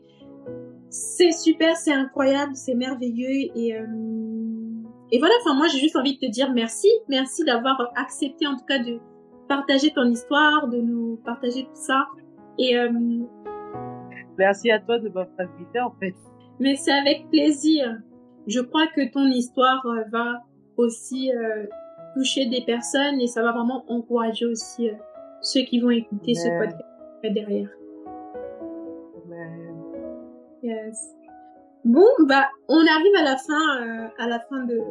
c'est 0.90 1.32
super, 1.32 1.76
c'est 1.76 1.94
incroyable, 1.94 2.56
c'est 2.56 2.76
merveilleux 2.76 3.52
et 3.56 3.76
euh, 3.76 3.86
et 5.12 5.20
voilà, 5.20 5.34
enfin 5.42 5.56
moi 5.56 5.68
j'ai 5.68 5.80
juste 5.80 5.96
envie 5.96 6.16
de 6.16 6.26
te 6.26 6.32
dire 6.32 6.52
merci, 6.54 6.88
merci 7.08 7.44
d'avoir 7.44 7.92
accepté 7.96 8.48
en 8.48 8.56
tout 8.58 8.66
cas 8.66 8.80
de 8.80 9.00
partager 9.48 9.92
ton 9.92 10.06
histoire, 10.06 10.68
de 10.68 10.78
nous 10.78 11.20
partager 11.26 11.64
tout 11.64 11.76
ça. 11.76 12.08
Et 12.60 12.78
euh, 12.78 12.90
merci 14.38 14.72
à 14.72 14.80
toi 14.80 15.00
de 15.00 15.06
m'avoir 15.06 15.28
invité 15.40 15.80
en 15.80 15.92
fait. 16.00 16.16
Mais 16.60 16.76
c'est 16.76 16.92
avec 16.92 17.30
plaisir. 17.30 17.98
Je 18.48 18.60
crois 18.60 18.88
que 18.88 19.12
ton 19.12 19.28
histoire 19.28 19.86
va 20.12 20.44
aussi 20.78 21.32
toucher 22.18 22.48
des 22.48 22.62
personnes 22.62 23.22
et 23.22 23.28
ça 23.28 23.44
va 23.44 23.52
vraiment 23.52 23.84
encourager 23.88 24.46
aussi 24.46 24.90
ceux 25.42 25.62
qui 25.62 25.80
vont 25.80 25.92
écouter 25.92 26.34
ce 26.34 26.48
podcast 26.58 26.84
derrière. 27.24 27.70
Yes. 30.64 31.16
Bon, 31.86 32.08
bah, 32.28 32.48
on 32.68 32.80
arrive 32.80 33.16
à 33.20 33.24
la 33.24 33.38
fin, 33.38 33.82
euh, 33.82 34.08
à 34.18 34.28
la 34.28 34.40
fin 34.40 34.66
de, 34.66 34.82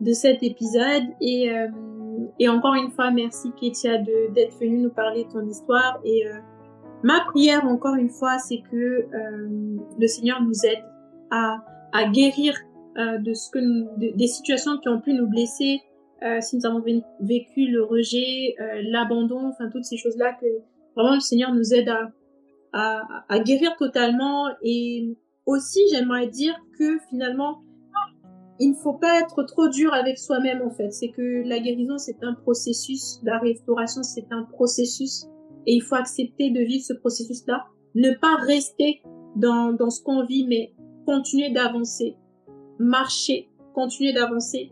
de 0.00 0.12
cet 0.12 0.42
épisode 0.42 1.02
et, 1.20 1.50
euh, 1.50 1.68
et 2.38 2.48
encore 2.48 2.74
une 2.74 2.90
fois, 2.90 3.10
merci 3.10 3.52
Ketia 3.60 3.98
d'être 3.98 4.58
venue 4.60 4.78
nous 4.78 4.90
parler 4.90 5.24
de 5.24 5.30
ton 5.30 5.46
histoire 5.46 6.00
et 6.04 6.26
euh, 6.26 6.34
ma 7.02 7.20
prière 7.32 7.66
encore 7.66 7.96
une 7.96 8.10
fois, 8.10 8.38
c'est 8.38 8.62
que 8.70 9.06
le 9.98 10.06
Seigneur 10.06 10.40
nous 10.42 10.64
aide 10.64 10.84
à, 11.30 11.58
à 11.92 12.04
guérir 12.08 12.54
euh, 12.98 13.18
de 13.18 13.34
ce 13.34 13.50
que 13.50 13.58
des 14.16 14.26
situations 14.26 14.78
qui 14.78 14.88
ont 14.88 15.00
pu 15.00 15.12
nous 15.12 15.28
blesser 15.28 15.80
euh, 16.22 16.40
si 16.40 16.56
nous 16.56 16.66
avons 16.66 16.82
vécu 17.20 17.66
le 17.66 17.82
rejet, 17.82 18.54
euh, 18.60 18.82
l'abandon, 18.84 19.48
enfin 19.48 19.70
toutes 19.70 19.84
ces 19.84 19.96
choses-là 19.96 20.34
que 20.40 20.46
vraiment 20.94 21.14
le 21.14 21.20
Seigneur 21.20 21.54
nous 21.54 21.72
aide 21.72 21.90
à, 22.72 23.38
guérir 23.40 23.76
totalement. 23.78 24.48
Et 24.62 25.16
aussi, 25.46 25.80
j'aimerais 25.90 26.28
dire 26.28 26.54
que 26.78 26.98
finalement, 27.08 27.62
il 28.58 28.72
ne 28.72 28.74
faut 28.74 28.92
pas 28.92 29.20
être 29.20 29.42
trop 29.44 29.68
dur 29.68 29.94
avec 29.94 30.18
soi-même 30.18 30.60
en 30.62 30.70
fait. 30.70 30.90
C'est 30.90 31.08
que 31.08 31.48
la 31.48 31.58
guérison, 31.58 31.96
c'est 31.96 32.22
un 32.22 32.34
processus, 32.34 33.20
la 33.22 33.38
restauration, 33.38 34.02
c'est 34.02 34.26
un 34.30 34.42
processus. 34.44 35.24
Et 35.66 35.74
il 35.74 35.82
faut 35.82 35.94
accepter 35.94 36.50
de 36.50 36.60
vivre 36.60 36.84
ce 36.84 36.92
processus-là. 36.92 37.64
Ne 37.94 38.12
pas 38.20 38.36
rester 38.46 39.02
dans 39.36 39.90
ce 39.90 40.02
qu'on 40.02 40.24
vit, 40.24 40.46
mais 40.46 40.74
continuer 41.06 41.50
d'avancer. 41.50 42.16
Marcher, 42.78 43.48
continuer 43.74 44.12
d'avancer 44.12 44.70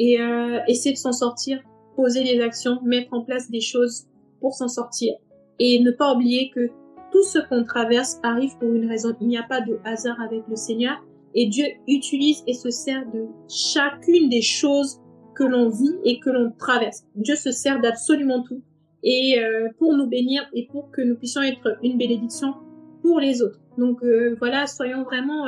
et 0.00 0.18
euh, 0.18 0.60
essayer 0.66 0.94
de 0.94 0.98
s'en 0.98 1.12
sortir, 1.12 1.60
poser 1.94 2.24
des 2.24 2.40
actions, 2.40 2.80
mettre 2.82 3.12
en 3.12 3.20
place 3.20 3.50
des 3.50 3.60
choses 3.60 4.06
pour 4.40 4.54
s'en 4.54 4.66
sortir. 4.66 5.12
Et 5.58 5.78
ne 5.80 5.90
pas 5.90 6.14
oublier 6.14 6.50
que 6.54 6.70
tout 7.12 7.22
ce 7.22 7.38
qu'on 7.38 7.64
traverse 7.64 8.18
arrive 8.22 8.56
pour 8.56 8.72
une 8.72 8.88
raison. 8.88 9.14
Il 9.20 9.28
n'y 9.28 9.36
a 9.36 9.42
pas 9.42 9.60
de 9.60 9.78
hasard 9.84 10.18
avec 10.22 10.42
le 10.48 10.56
Seigneur. 10.56 11.04
Et 11.34 11.46
Dieu 11.48 11.66
utilise 11.86 12.42
et 12.46 12.54
se 12.54 12.70
sert 12.70 13.04
de 13.12 13.26
chacune 13.46 14.30
des 14.30 14.40
choses 14.40 15.02
que 15.34 15.44
l'on 15.44 15.68
vit 15.68 15.96
et 16.04 16.18
que 16.18 16.30
l'on 16.30 16.50
traverse. 16.58 17.04
Dieu 17.14 17.36
se 17.36 17.52
sert 17.52 17.78
d'absolument 17.82 18.42
tout. 18.42 18.62
Et 19.02 19.38
euh, 19.38 19.68
pour 19.78 19.94
nous 19.94 20.06
bénir 20.06 20.48
et 20.54 20.66
pour 20.72 20.90
que 20.90 21.02
nous 21.02 21.16
puissions 21.16 21.42
être 21.42 21.76
une 21.82 21.98
bénédiction 21.98 22.54
pour 23.02 23.20
les 23.20 23.42
autres. 23.42 23.60
Donc 23.76 24.02
euh, 24.02 24.34
voilà, 24.38 24.66
soyons 24.66 25.02
vraiment 25.02 25.46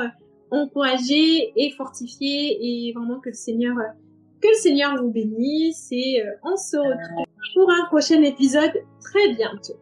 encouragés 0.51 1.53
et 1.55 1.71
fortifiés 1.71 2.59
et 2.61 2.93
vraiment 2.93 3.19
que 3.19 3.29
le 3.29 3.35
Seigneur 3.35 3.75
que 4.43 4.49
le 4.49 4.55
Seigneur 4.55 5.01
vous 5.01 5.09
bénisse 5.09 5.87
et 5.91 6.21
euh, 6.21 6.31
on 6.43 6.57
se 6.57 6.75
retrouve 6.75 7.25
pour 7.53 7.71
un 7.71 7.85
prochain 7.85 8.21
épisode 8.23 8.73
très 9.01 9.33
bientôt. 9.33 9.79